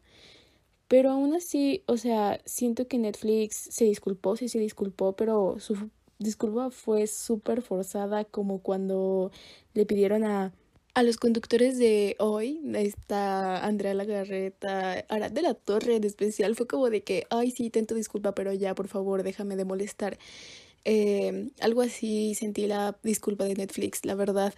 Pero 0.87 1.11
aún 1.11 1.33
así, 1.35 1.83
o 1.87 1.97
sea, 1.97 2.41
siento 2.45 2.87
que 2.87 2.97
Netflix 2.97 3.55
se 3.55 3.85
disculpó, 3.85 4.35
sí 4.35 4.49
se 4.49 4.59
disculpó, 4.59 5.15
pero 5.15 5.57
su 5.59 5.89
disculpa 6.19 6.69
fue 6.71 7.07
súper 7.07 7.61
forzada, 7.61 8.25
como 8.25 8.59
cuando 8.59 9.31
le 9.73 9.85
pidieron 9.85 10.23
a, 10.25 10.53
a 10.93 11.03
los 11.03 11.17
conductores 11.17 11.77
de 11.77 12.15
hoy, 12.19 12.59
está 12.75 13.65
Andrea 13.65 13.93
Lagarreta, 13.93 15.05
Arad 15.07 15.31
de 15.31 15.41
la 15.41 15.53
Torre 15.53 15.95
en 15.95 16.03
especial, 16.03 16.55
fue 16.55 16.67
como 16.67 16.89
de 16.89 17.03
que, 17.03 17.25
ay, 17.29 17.51
sí, 17.51 17.69
tento 17.69 17.95
disculpa, 17.95 18.33
pero 18.35 18.53
ya, 18.53 18.75
por 18.75 18.87
favor, 18.87 19.23
déjame 19.23 19.55
de 19.55 19.65
molestar. 19.65 20.17
Eh, 20.83 21.51
algo 21.61 21.81
así 21.83 22.35
sentí 22.35 22.67
la 22.67 22.97
disculpa 23.03 23.45
de 23.45 23.55
Netflix, 23.55 24.03
la 24.05 24.15
verdad. 24.15 24.53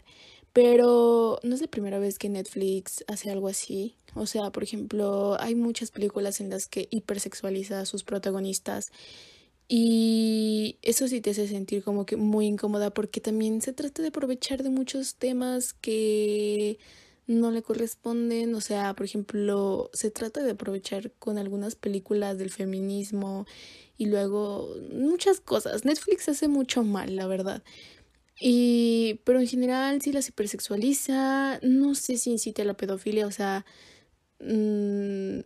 Pero 0.53 1.39
no 1.43 1.55
es 1.55 1.61
la 1.61 1.67
primera 1.67 1.97
vez 1.99 2.19
que 2.19 2.29
Netflix 2.29 3.03
hace 3.07 3.31
algo 3.31 3.47
así. 3.47 3.95
O 4.15 4.27
sea, 4.27 4.51
por 4.51 4.63
ejemplo, 4.63 5.35
hay 5.39 5.55
muchas 5.55 5.89
películas 5.89 6.39
en 6.39 6.49
las 6.51 6.67
que 6.67 6.87
hipersexualiza 6.91 7.79
a 7.81 7.85
sus 7.85 8.03
protagonistas. 8.03 8.91
Y 9.67 10.77
eso 10.83 11.07
sí 11.07 11.21
te 11.21 11.31
hace 11.31 11.47
sentir 11.47 11.83
como 11.83 12.05
que 12.05 12.17
muy 12.17 12.45
incómoda 12.45 12.91
porque 12.93 13.21
también 13.21 13.61
se 13.61 13.73
trata 13.73 14.01
de 14.03 14.09
aprovechar 14.09 14.61
de 14.61 14.69
muchos 14.69 15.15
temas 15.15 15.73
que 15.73 16.77
no 17.27 17.49
le 17.51 17.63
corresponden. 17.63 18.53
O 18.55 18.61
sea, 18.61 18.93
por 18.93 19.05
ejemplo, 19.05 19.89
se 19.93 20.11
trata 20.11 20.43
de 20.43 20.51
aprovechar 20.51 21.11
con 21.13 21.37
algunas 21.39 21.75
películas 21.75 22.37
del 22.37 22.51
feminismo 22.51 23.47
y 23.97 24.05
luego 24.07 24.75
muchas 24.91 25.39
cosas. 25.39 25.85
Netflix 25.85 26.29
hace 26.29 26.47
mucho 26.47 26.83
mal, 26.83 27.15
la 27.15 27.25
verdad. 27.27 27.63
Y, 28.45 29.21
pero 29.23 29.39
en 29.39 29.47
general 29.47 30.01
sí 30.01 30.11
las 30.11 30.27
hipersexualiza, 30.27 31.59
no 31.61 31.95
sé 31.95 32.17
si 32.17 32.29
incita 32.29 32.61
a 32.61 32.65
la 32.65 32.73
pedofilia, 32.73 33.25
o 33.25 33.31
sea, 33.31 33.65
mm, 34.41 35.39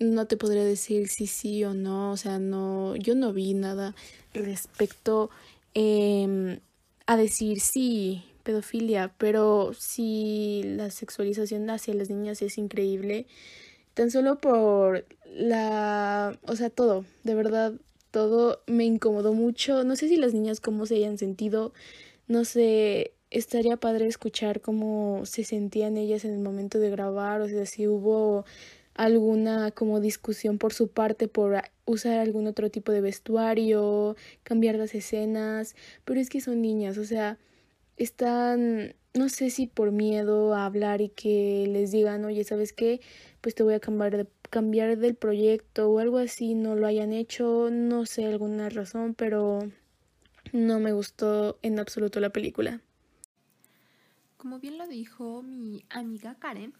no 0.00 0.26
te 0.26 0.38
podría 0.38 0.64
decir 0.64 1.08
si 1.08 1.26
sí 1.26 1.62
o 1.64 1.74
no, 1.74 2.10
o 2.10 2.16
sea, 2.16 2.38
no, 2.38 2.96
yo 2.96 3.14
no 3.14 3.34
vi 3.34 3.52
nada 3.52 3.94
respecto 4.32 5.28
em, 5.74 6.60
a 7.06 7.18
decir 7.18 7.60
sí, 7.60 8.24
pedofilia, 8.44 9.14
pero 9.18 9.72
sí 9.78 10.62
la 10.64 10.90
sexualización 10.90 11.68
hacia 11.68 11.92
las 11.92 12.08
niñas 12.08 12.40
es 12.40 12.56
increíble, 12.56 13.26
tan 13.92 14.10
solo 14.10 14.40
por 14.40 15.04
la, 15.34 16.38
o 16.46 16.56
sea, 16.56 16.70
todo, 16.70 17.04
de 17.24 17.34
verdad, 17.34 17.74
todo 18.10 18.62
me 18.66 18.86
incomodó 18.86 19.34
mucho, 19.34 19.84
no 19.84 19.96
sé 19.96 20.08
si 20.08 20.16
las 20.16 20.32
niñas 20.32 20.60
cómo 20.60 20.86
se 20.86 20.94
hayan 20.94 21.18
sentido, 21.18 21.74
no 22.28 22.44
sé, 22.44 23.14
estaría 23.30 23.76
padre 23.76 24.06
escuchar 24.06 24.60
cómo 24.60 25.24
se 25.26 25.44
sentían 25.44 25.96
ellas 25.96 26.24
en 26.24 26.32
el 26.34 26.40
momento 26.40 26.78
de 26.78 26.90
grabar, 26.90 27.40
o 27.40 27.48
sea, 27.48 27.66
si 27.66 27.86
hubo 27.88 28.44
alguna 28.94 29.70
como 29.70 30.00
discusión 30.00 30.58
por 30.58 30.72
su 30.74 30.88
parte 30.88 31.28
por 31.28 31.62
usar 31.86 32.18
algún 32.18 32.46
otro 32.46 32.70
tipo 32.70 32.92
de 32.92 33.00
vestuario, 33.00 34.16
cambiar 34.42 34.76
las 34.76 34.94
escenas, 34.94 35.74
pero 36.04 36.20
es 36.20 36.28
que 36.28 36.40
son 36.40 36.60
niñas, 36.62 36.98
o 36.98 37.04
sea, 37.04 37.38
están 37.96 38.94
no 39.14 39.28
sé 39.28 39.50
si 39.50 39.66
por 39.66 39.92
miedo 39.92 40.54
a 40.54 40.64
hablar 40.64 41.00
y 41.00 41.10
que 41.10 41.66
les 41.68 41.90
digan, 41.90 42.24
oye, 42.24 42.44
¿sabes 42.44 42.72
qué? 42.72 43.00
Pues 43.40 43.54
te 43.54 43.62
voy 43.62 43.74
a 43.74 43.80
cambiar, 43.80 44.26
cambiar 44.50 44.96
del 44.98 45.14
proyecto 45.14 45.90
o 45.90 45.98
algo 45.98 46.18
así, 46.18 46.54
no 46.54 46.76
lo 46.76 46.86
hayan 46.86 47.12
hecho, 47.12 47.68
no 47.70 48.06
sé 48.06 48.26
alguna 48.26 48.68
razón, 48.70 49.14
pero 49.14 49.60
no 50.52 50.80
me 50.80 50.92
gustó 50.92 51.58
en 51.62 51.78
absoluto 51.78 52.20
la 52.20 52.30
película. 52.30 52.80
Como 54.36 54.58
bien 54.58 54.78
lo 54.78 54.86
dijo 54.86 55.42
mi 55.42 55.84
amiga 55.88 56.34
Karen, 56.34 56.74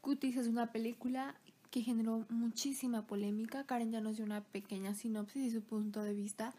Cuties 0.00 0.36
es 0.36 0.46
una 0.46 0.72
película 0.72 1.34
que 1.70 1.82
generó 1.82 2.26
muchísima 2.30 3.06
polémica. 3.06 3.64
Karen 3.64 3.92
ya 3.92 4.00
nos 4.00 4.16
dio 4.16 4.24
una 4.24 4.42
pequeña 4.42 4.94
sinopsis 4.94 5.44
y 5.44 5.50
su 5.50 5.62
punto 5.62 6.02
de 6.02 6.14
vista. 6.14 6.54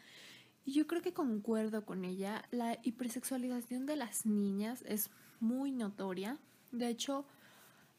Y 0.65 0.73
yo 0.73 0.87
creo 0.87 1.01
que 1.01 1.13
concuerdo 1.13 1.85
con 1.85 2.05
ella. 2.05 2.43
La 2.51 2.77
hipersexualización 2.83 3.85
de 3.85 3.95
las 3.95 4.25
niñas 4.25 4.83
es 4.87 5.09
muy 5.39 5.71
notoria. 5.71 6.37
De 6.71 6.87
hecho, 6.87 7.25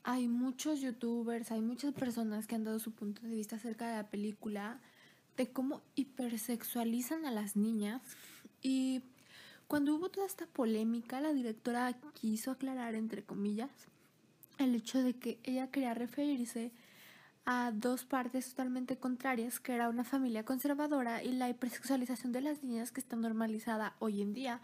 hay 0.05 0.29
muchos 0.29 0.81
youtubers, 0.81 1.51
hay 1.51 1.61
muchas 1.61 1.93
personas 1.93 2.47
que 2.47 2.55
han 2.55 2.65
dado 2.65 2.79
su 2.79 2.93
punto 2.93 3.23
de 3.23 3.35
vista 3.35 3.57
acerca 3.57 3.89
de 3.89 3.97
la 3.97 4.11
película, 4.11 4.81
de 5.37 5.51
cómo 5.51 5.83
hipersexualizan 5.95 7.27
a 7.27 7.31
las 7.31 7.57
niñas. 7.57 8.03
Y 8.63 9.03
cuando 9.67 9.95
hubo 9.95 10.11
toda 10.11 10.27
esta 10.27 10.47
polémica, 10.47 11.21
la 11.21 11.33
directora 11.33 11.95
quiso 12.15 12.51
aclarar, 12.51 12.95
entre 12.95 13.25
comillas, 13.25 13.71
el 14.59 14.75
hecho 14.75 15.03
de 15.03 15.15
que 15.15 15.39
ella 15.45 15.71
quería 15.71 15.95
referirse 15.95 16.73
a 17.45 17.73
dos 17.75 18.05
partes 18.05 18.51
totalmente 18.51 18.97
contrarias, 18.97 19.59
que 19.59 19.73
era 19.73 19.89
una 19.89 20.05
familia 20.05 20.45
conservadora 20.45 21.23
y 21.23 21.33
la 21.33 21.49
hipersexualización 21.49 22.33
de 22.33 22.41
las 22.41 22.63
niñas 22.63 22.93
que 22.93 23.01
está 23.01 23.17
normalizada 23.17 23.97
hoy 23.99 24.23
en 24.23 24.33
día. 24.33 24.61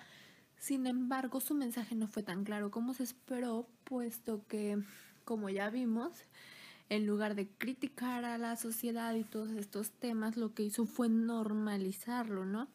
Sin 0.59 0.87
embargo, 0.87 1.41
su 1.41 1.55
mensaje 1.55 1.95
no 1.95 2.07
fue 2.07 2.23
tan 2.23 2.45
claro 2.45 2.71
como 2.71 2.95
se 2.95 3.03
esperó, 3.03 3.69
puesto 3.85 4.47
que, 4.47 4.83
como 5.25 5.49
ya 5.49 5.71
vimos, 5.71 6.13
en 6.89 7.07
lugar 7.07 7.35
de 7.35 7.49
criticar 7.49 8.25
a 8.25 8.39
la 8.39 8.57
sociedad 8.57 9.15
y 9.15 9.25
todos 9.25 9.51
estos 9.51 9.91
temas, 9.91 10.37
lo 10.37 10.55
que 10.55 10.63
hizo 10.63 10.87
fue 10.87 11.09
normalizarlo, 11.09 12.45
¿no? 12.45 12.69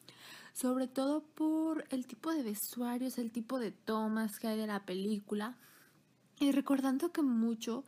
Sobre 0.53 0.88
todo 0.88 1.22
por 1.22 1.86
el 1.89 2.05
tipo 2.05 2.32
de 2.32 2.43
vestuarios, 2.43 3.18
el 3.18 3.32
tipo 3.32 3.59
de 3.59 3.72
tomas 3.72 4.39
que 4.39 4.47
hay 4.47 4.57
de 4.57 4.68
la 4.68 4.86
película. 4.86 5.57
Y 6.39 6.51
recordando 6.51 7.11
que 7.11 7.24
mucho 7.24 7.84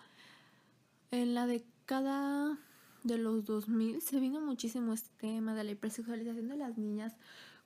en 1.12 1.36
la 1.36 1.46
de 1.46 1.64
cada 1.86 2.58
de 3.04 3.20
los 3.20 3.46
2000 3.46 4.02
se 4.02 4.20
vino 4.20 4.42
muchísimo 4.42 4.94
este 4.94 5.12
tema 5.18 5.54
de 5.54 5.64
la 5.64 5.72
hipersexualización 5.72 6.48
de 6.48 6.58
las 6.58 6.78
niñas 6.78 7.16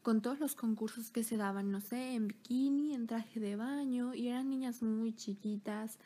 con 0.01 0.21
todos 0.21 0.39
los 0.39 0.55
concursos 0.55 1.11
que 1.11 1.23
se 1.23 1.37
daban, 1.37 1.71
no 1.71 1.81
sé, 1.81 2.13
en 2.13 2.27
bikini, 2.27 2.93
en 2.93 3.07
traje 3.07 3.39
de 3.39 3.55
baño, 3.55 4.13
y 4.13 4.29
eran 4.29 4.49
niñas 4.49 4.81
muy 4.81 5.13
chiquitas, 5.13 5.97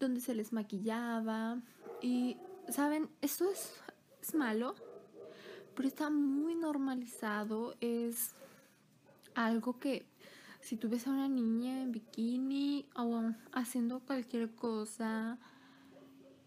donde 0.00 0.20
se 0.20 0.34
les 0.34 0.52
maquillaba. 0.52 1.60
Y, 2.02 2.36
¿saben? 2.68 3.08
Eso 3.20 3.50
es, 3.50 3.74
es 4.22 4.34
malo, 4.34 4.74
pero 5.74 5.88
está 5.88 6.10
muy 6.10 6.54
normalizado. 6.54 7.76
Es 7.80 8.34
algo 9.34 9.78
que 9.78 10.06
si 10.60 10.76
tú 10.76 10.88
ves 10.88 11.06
a 11.06 11.10
una 11.10 11.28
niña 11.28 11.82
en 11.82 11.92
bikini 11.92 12.86
o 12.96 13.32
haciendo 13.52 14.00
cualquier 14.00 14.50
cosa, 14.54 15.38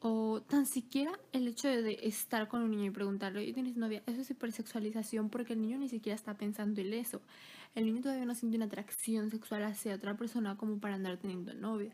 o 0.05 0.41
tan 0.41 0.65
siquiera 0.65 1.17
el 1.31 1.47
hecho 1.47 1.69
de 1.69 1.97
estar 2.03 2.49
con 2.49 2.61
un 2.61 2.71
niño 2.71 2.85
y 2.85 2.89
preguntarle, 2.89 3.39
oye, 3.39 3.53
¿tienes 3.53 3.77
novia? 3.77 4.03
Eso 4.05 4.19
es 4.19 4.29
hipersexualización 4.29 5.29
porque 5.29 5.53
el 5.53 5.61
niño 5.61 5.77
ni 5.77 5.87
siquiera 5.87 6.15
está 6.15 6.33
pensando 6.33 6.81
en 6.81 6.93
eso. 6.93 7.21
El 7.73 7.85
niño 7.85 8.01
todavía 8.01 8.25
no 8.25 8.35
siente 8.35 8.57
una 8.57 8.65
atracción 8.65 9.31
sexual 9.31 9.63
hacia 9.63 9.95
otra 9.95 10.17
persona 10.17 10.57
como 10.57 10.77
para 10.77 10.95
andar 10.95 11.17
teniendo 11.17 11.53
novia. 11.53 11.93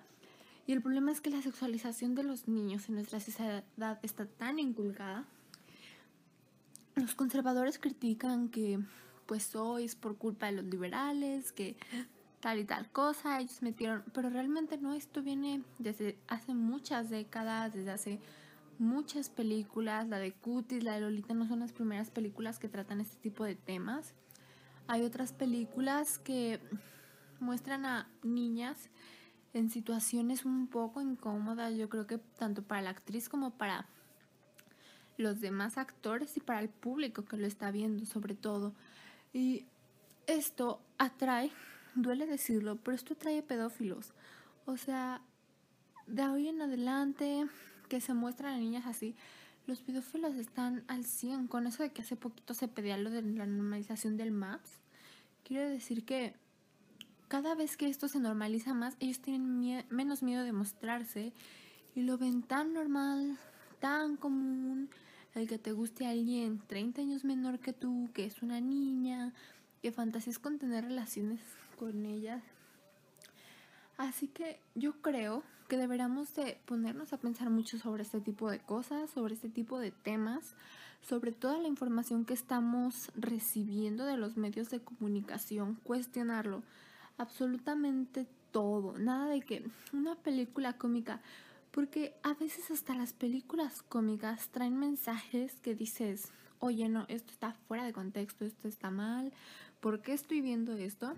Y 0.70 0.74
el 0.74 0.84
problema 0.84 1.12
es 1.12 1.20
que 1.20 1.32
la 1.32 1.42
sexualización 1.42 2.14
de 2.14 2.22
los 2.22 2.48
niños 2.48 2.90
en 2.90 2.94
nuestra 2.94 3.20
sociedad 3.20 3.64
está 4.04 4.28
tan 4.28 4.60
inculcada. 4.60 5.26
Los 6.94 7.16
conservadores 7.16 7.80
critican 7.80 8.50
que 8.50 8.80
pues 9.26 9.56
hoy 9.56 9.86
es 9.86 9.96
por 9.96 10.20
culpa 10.20 10.46
de 10.46 10.52
los 10.52 10.66
liberales, 10.66 11.54
que 11.54 11.76
tal 12.40 12.60
y 12.60 12.66
tal 12.66 12.88
cosa, 12.92 13.40
ellos 13.40 13.64
metieron, 13.64 14.04
pero 14.14 14.30
realmente 14.30 14.78
no, 14.78 14.94
esto 14.94 15.24
viene 15.24 15.64
desde 15.80 16.20
hace 16.28 16.54
muchas 16.54 17.10
décadas, 17.10 17.74
desde 17.74 17.90
hace 17.90 18.20
muchas 18.78 19.32
películas, 19.32 20.08
la 20.08 20.20
de 20.20 20.34
Cutis, 20.34 20.84
la 20.84 20.94
de 20.94 21.02
Lolita 21.02 21.34
no 21.34 21.48
son 21.48 21.62
las 21.62 21.74
primeras 21.74 22.12
películas 22.12 22.60
que 22.60 22.70
tratan 22.70 23.02
este 23.02 23.18
tipo 23.18 23.44
de 23.44 23.56
temas. 23.56 24.14
Hay 24.86 25.02
otras 25.02 25.34
películas 25.34 26.20
que 26.20 26.60
muestran 27.40 27.88
a 27.88 28.08
niñas 28.22 28.92
en 29.54 29.70
situaciones 29.70 30.46
un 30.46 30.68
poco 30.68 31.02
incómodas, 31.02 31.76
yo 31.76 31.90
creo 31.90 32.08
que 32.08 32.18
tanto 32.38 32.64
para 32.64 32.82
la 32.82 32.90
actriz 32.92 33.30
como 33.30 33.52
para 33.52 33.86
los 35.18 35.42
demás 35.42 35.78
actores 35.78 36.38
y 36.38 36.40
para 36.40 36.60
el 36.62 36.70
público 36.70 37.26
que 37.26 37.38
lo 37.38 37.48
está 37.48 37.72
viendo 37.72 38.06
sobre 38.06 38.36
todo. 38.36 38.74
Y 39.34 39.66
esto 40.28 40.82
atrae 40.98 41.52
duele 41.96 42.26
decirlo, 42.26 42.78
pero 42.78 42.96
esto 42.96 43.16
trae 43.16 43.42
pedófilos. 43.42 44.14
O 44.66 44.78
sea, 44.78 45.22
de 46.08 46.28
hoy 46.28 46.48
en 46.48 46.62
adelante 46.62 47.46
que 47.88 48.02
se 48.02 48.14
muestran 48.14 48.54
a 48.54 48.58
niñas 48.58 48.86
así, 48.86 49.16
los 49.68 49.82
pedófilos 49.82 50.36
están 50.36 50.84
al 50.88 51.06
100 51.06 51.48
con 51.48 51.68
eso 51.68 51.84
de 51.84 51.92
que 51.92 52.02
hace 52.02 52.16
poquito 52.16 52.54
se 52.54 52.68
pedía 52.68 52.98
lo 52.98 53.10
de 53.10 53.22
la 53.22 53.46
normalización 53.46 54.18
del 54.18 54.32
MAPS. 54.32 54.80
Quiere 55.44 55.70
decir 55.70 56.06
que 56.06 56.36
cada 57.30 57.54
vez 57.54 57.78
que 57.78 57.88
esto 57.88 58.08
se 58.08 58.20
normaliza 58.20 58.74
más, 58.74 58.98
ellos 59.00 59.20
tienen 59.22 59.86
menos 59.90 60.24
miedo 60.24 60.44
de 60.44 60.52
mostrarse 60.52 61.32
y 61.96 62.02
lo 62.02 62.18
ven 62.18 62.42
tan 62.42 62.74
normal, 62.74 63.38
tan 63.80 64.18
común, 64.18 64.90
el 65.36 65.48
que 65.48 65.60
te 65.60 65.72
guste 65.72 66.08
a 66.08 66.10
alguien 66.10 66.60
30 66.68 67.02
años 67.02 67.24
menor 67.24 67.60
que 67.60 67.72
tú, 67.72 68.10
que 68.16 68.26
es 68.26 68.42
una 68.42 68.60
niña, 68.60 69.34
que 69.84 69.92
fantasías 69.92 70.40
con 70.40 70.58
tener 70.58 70.86
relaciones 70.86 71.40
con 71.78 72.04
ellas. 72.08 72.42
Así 73.98 74.28
que 74.28 74.60
yo 74.74 74.94
creo 75.02 75.44
que 75.68 75.78
deberíamos 75.78 76.34
de 76.34 76.60
ponernos 76.66 77.14
a 77.14 77.18
pensar 77.18 77.52
mucho 77.52 77.78
sobre 77.78 78.02
este 78.02 78.22
tipo 78.22 78.50
de 78.50 78.60
cosas, 78.60 79.12
sobre 79.12 79.36
este 79.36 79.50
tipo 79.50 79.78
de 79.78 79.92
temas, 79.92 80.56
sobre 81.02 81.32
toda 81.32 81.60
la 81.60 81.68
información 81.68 82.26
que 82.26 82.34
estamos 82.34 83.12
recibiendo 83.14 84.06
de 84.06 84.18
los 84.18 84.36
medios 84.36 84.72
de 84.72 84.80
comunicación, 84.80 85.76
cuestionarlo, 85.84 86.64
absolutamente 87.20 88.26
todo, 88.52 88.98
nada 88.98 89.28
de 89.28 89.42
que 89.42 89.64
una 89.94 90.16
película 90.16 90.74
cómica, 90.74 91.22
porque 91.72 92.16
a 92.24 92.34
veces 92.34 92.72
hasta 92.72 92.96
las 92.96 93.14
películas 93.14 93.84
cómicas 93.84 94.48
traen 94.50 94.78
mensajes 94.78 95.54
que 95.62 95.76
dices, 95.76 96.32
oye, 96.60 96.90
no, 96.90 97.06
esto 97.10 97.32
está 97.32 97.54
fuera 97.68 97.84
de 97.84 97.94
contexto, 97.94 98.46
esto 98.46 98.68
está 98.68 98.90
mal, 98.90 99.32
¿por 99.80 100.02
qué 100.02 100.14
estoy 100.14 100.42
viendo 100.42 100.74
esto? 100.74 101.14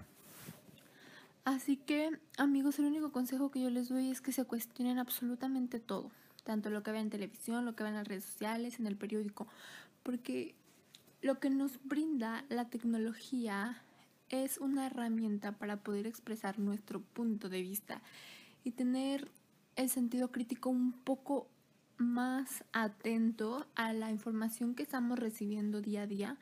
Así 1.45 1.77
que, 1.77 2.19
amigos, 2.37 2.77
el 2.79 2.85
único 2.85 3.11
consejo 3.11 3.49
que 3.49 3.61
yo 3.61 3.69
les 3.69 3.89
doy 3.89 4.11
es 4.11 4.21
que 4.21 4.31
se 4.31 4.43
cuestionen 4.43 4.99
absolutamente 4.99 5.79
todo, 5.79 6.11
tanto 6.43 6.69
lo 6.69 6.83
que 6.83 6.91
vean 6.91 7.05
en 7.05 7.09
televisión, 7.11 7.65
lo 7.65 7.75
que 7.75 7.83
vean 7.83 7.93
en 7.93 7.99
las 7.99 8.07
redes 8.07 8.25
sociales, 8.25 8.79
en 8.79 8.87
el 8.87 8.97
periódico, 8.97 9.47
porque 10.03 10.55
lo 11.21 11.39
que 11.39 11.49
nos 11.49 11.79
brinda 11.83 12.43
la 12.49 12.69
tecnología 12.69 13.83
es 14.31 14.57
una 14.57 14.87
herramienta 14.87 15.51
para 15.51 15.77
poder 15.77 16.07
expresar 16.07 16.57
nuestro 16.57 17.01
punto 17.01 17.49
de 17.49 17.61
vista 17.61 18.01
y 18.63 18.71
tener 18.71 19.29
el 19.75 19.89
sentido 19.89 20.31
crítico 20.31 20.69
un 20.69 20.93
poco 20.93 21.47
más 21.97 22.63
atento 22.73 23.67
a 23.75 23.93
la 23.93 24.09
información 24.09 24.73
que 24.73 24.83
estamos 24.83 25.19
recibiendo 25.19 25.81
día 25.81 26.03
a 26.03 26.07
día 26.07 26.37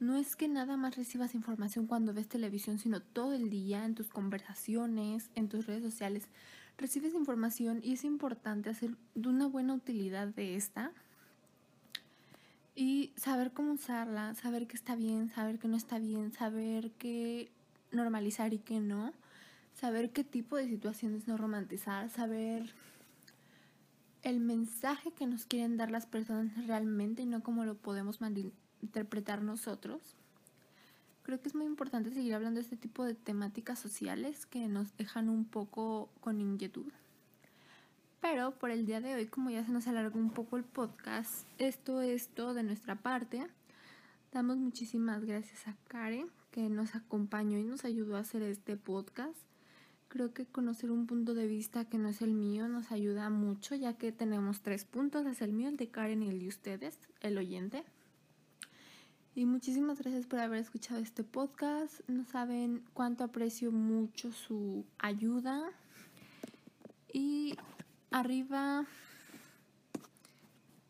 no 0.00 0.16
es 0.16 0.36
que 0.36 0.48
nada 0.48 0.76
más 0.76 0.96
recibas 0.96 1.34
información 1.34 1.86
cuando 1.86 2.12
ves 2.12 2.28
televisión, 2.28 2.78
sino 2.78 3.00
todo 3.00 3.32
el 3.32 3.48
día 3.48 3.84
en 3.84 3.94
tus 3.94 4.08
conversaciones, 4.08 5.30
en 5.34 5.48
tus 5.48 5.66
redes 5.66 5.82
sociales. 5.82 6.28
Recibes 6.76 7.14
información 7.14 7.80
y 7.82 7.94
es 7.94 8.04
importante 8.04 8.70
hacer 8.70 8.96
de 9.14 9.28
una 9.28 9.46
buena 9.46 9.74
utilidad 9.74 10.28
de 10.28 10.56
esta 10.56 10.92
y 12.74 13.12
saber 13.16 13.52
cómo 13.52 13.72
usarla, 13.72 14.34
saber 14.34 14.66
qué 14.66 14.76
está 14.76 14.96
bien, 14.96 15.30
saber 15.30 15.58
qué 15.58 15.68
no 15.68 15.76
está 15.76 15.98
bien, 15.98 16.32
saber 16.32 16.90
qué 16.92 17.50
normalizar 17.92 18.52
y 18.52 18.58
qué 18.58 18.80
no, 18.80 19.12
saber 19.74 20.10
qué 20.10 20.24
tipo 20.24 20.56
de 20.56 20.68
situaciones 20.68 21.28
no 21.28 21.36
romantizar, 21.36 22.10
saber 22.10 22.74
el 24.22 24.40
mensaje 24.40 25.12
que 25.12 25.26
nos 25.26 25.46
quieren 25.46 25.76
dar 25.76 25.90
las 25.90 26.06
personas 26.06 26.66
realmente 26.66 27.22
y 27.22 27.26
no 27.26 27.42
cómo 27.42 27.64
lo 27.64 27.76
podemos 27.76 28.18
interpretar 28.82 29.42
nosotros. 29.42 30.16
Creo 31.22 31.40
que 31.40 31.48
es 31.48 31.54
muy 31.54 31.66
importante 31.66 32.10
seguir 32.10 32.34
hablando 32.34 32.58
de 32.58 32.64
este 32.64 32.76
tipo 32.76 33.04
de 33.04 33.14
temáticas 33.14 33.78
sociales 33.78 34.46
que 34.46 34.66
nos 34.68 34.96
dejan 34.96 35.28
un 35.28 35.44
poco 35.44 36.10
con 36.20 36.40
inquietud. 36.40 36.90
Pero 38.24 38.52
por 38.52 38.70
el 38.70 38.86
día 38.86 39.02
de 39.02 39.14
hoy, 39.14 39.26
como 39.26 39.50
ya 39.50 39.66
se 39.66 39.70
nos 39.70 39.86
alargó 39.86 40.18
un 40.18 40.30
poco 40.30 40.56
el 40.56 40.64
podcast, 40.64 41.46
esto 41.58 42.00
es 42.00 42.28
todo 42.28 42.54
de 42.54 42.62
nuestra 42.62 42.96
parte. 42.96 43.46
Damos 44.32 44.56
muchísimas 44.56 45.22
gracias 45.26 45.68
a 45.68 45.76
Karen 45.88 46.28
que 46.50 46.70
nos 46.70 46.94
acompañó 46.94 47.58
y 47.58 47.64
nos 47.64 47.84
ayudó 47.84 48.16
a 48.16 48.20
hacer 48.20 48.40
este 48.40 48.78
podcast. 48.78 49.36
Creo 50.08 50.32
que 50.32 50.46
conocer 50.46 50.90
un 50.90 51.06
punto 51.06 51.34
de 51.34 51.46
vista 51.46 51.84
que 51.84 51.98
no 51.98 52.08
es 52.08 52.22
el 52.22 52.32
mío 52.32 52.66
nos 52.66 52.92
ayuda 52.92 53.28
mucho, 53.28 53.74
ya 53.74 53.92
que 53.98 54.10
tenemos 54.10 54.62
tres 54.62 54.86
puntos, 54.86 55.26
es 55.26 55.42
el 55.42 55.52
mío, 55.52 55.68
el 55.68 55.76
de 55.76 55.88
Karen 55.88 56.22
y 56.22 56.30
el 56.30 56.40
de 56.40 56.48
ustedes, 56.48 56.98
el 57.20 57.36
oyente. 57.36 57.84
Y 59.34 59.44
muchísimas 59.44 59.98
gracias 59.98 60.24
por 60.24 60.38
haber 60.38 60.60
escuchado 60.60 60.98
este 60.98 61.24
podcast. 61.24 62.00
No 62.08 62.24
saben 62.24 62.84
cuánto 62.94 63.22
aprecio 63.22 63.70
mucho 63.70 64.32
su 64.32 64.86
ayuda. 64.98 65.70
Y 67.12 67.54
arriba 68.14 68.86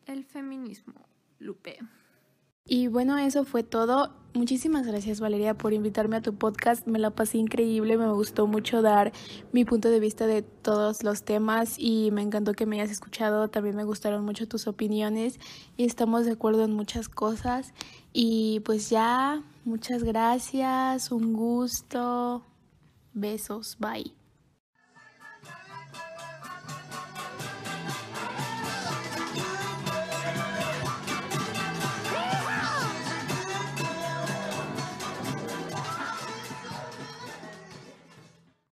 el 0.05 0.23
feminismo, 0.25 0.93
Lupe. 1.39 1.79
Y 2.67 2.87
bueno, 2.87 3.17
eso 3.17 3.45
fue 3.45 3.63
todo. 3.63 4.13
Muchísimas 4.33 4.85
gracias 4.85 5.19
Valeria 5.19 5.55
por 5.55 5.73
invitarme 5.73 6.17
a 6.17 6.21
tu 6.21 6.35
podcast. 6.35 6.85
Me 6.87 6.99
la 6.99 7.11
pasé 7.11 7.37
increíble, 7.37 7.97
me 7.97 8.11
gustó 8.11 8.47
mucho 8.47 8.81
dar 8.81 9.11
mi 9.51 9.65
punto 9.65 9.89
de 9.89 9.99
vista 9.99 10.27
de 10.27 10.41
todos 10.41 11.03
los 11.03 11.23
temas 11.23 11.75
y 11.77 12.09
me 12.11 12.21
encantó 12.21 12.53
que 12.53 12.65
me 12.65 12.79
hayas 12.79 12.91
escuchado. 12.91 13.47
También 13.49 13.75
me 13.75 13.83
gustaron 13.83 14.23
mucho 14.23 14.47
tus 14.47 14.67
opiniones 14.67 15.39
y 15.77 15.85
estamos 15.85 16.25
de 16.25 16.33
acuerdo 16.33 16.63
en 16.63 16.73
muchas 16.73 17.09
cosas. 17.09 17.73
Y 18.13 18.61
pues 18.61 18.89
ya, 18.89 19.43
muchas 19.63 20.03
gracias, 20.03 21.11
un 21.11 21.33
gusto. 21.33 22.43
Besos, 23.13 23.77
bye. 23.79 24.24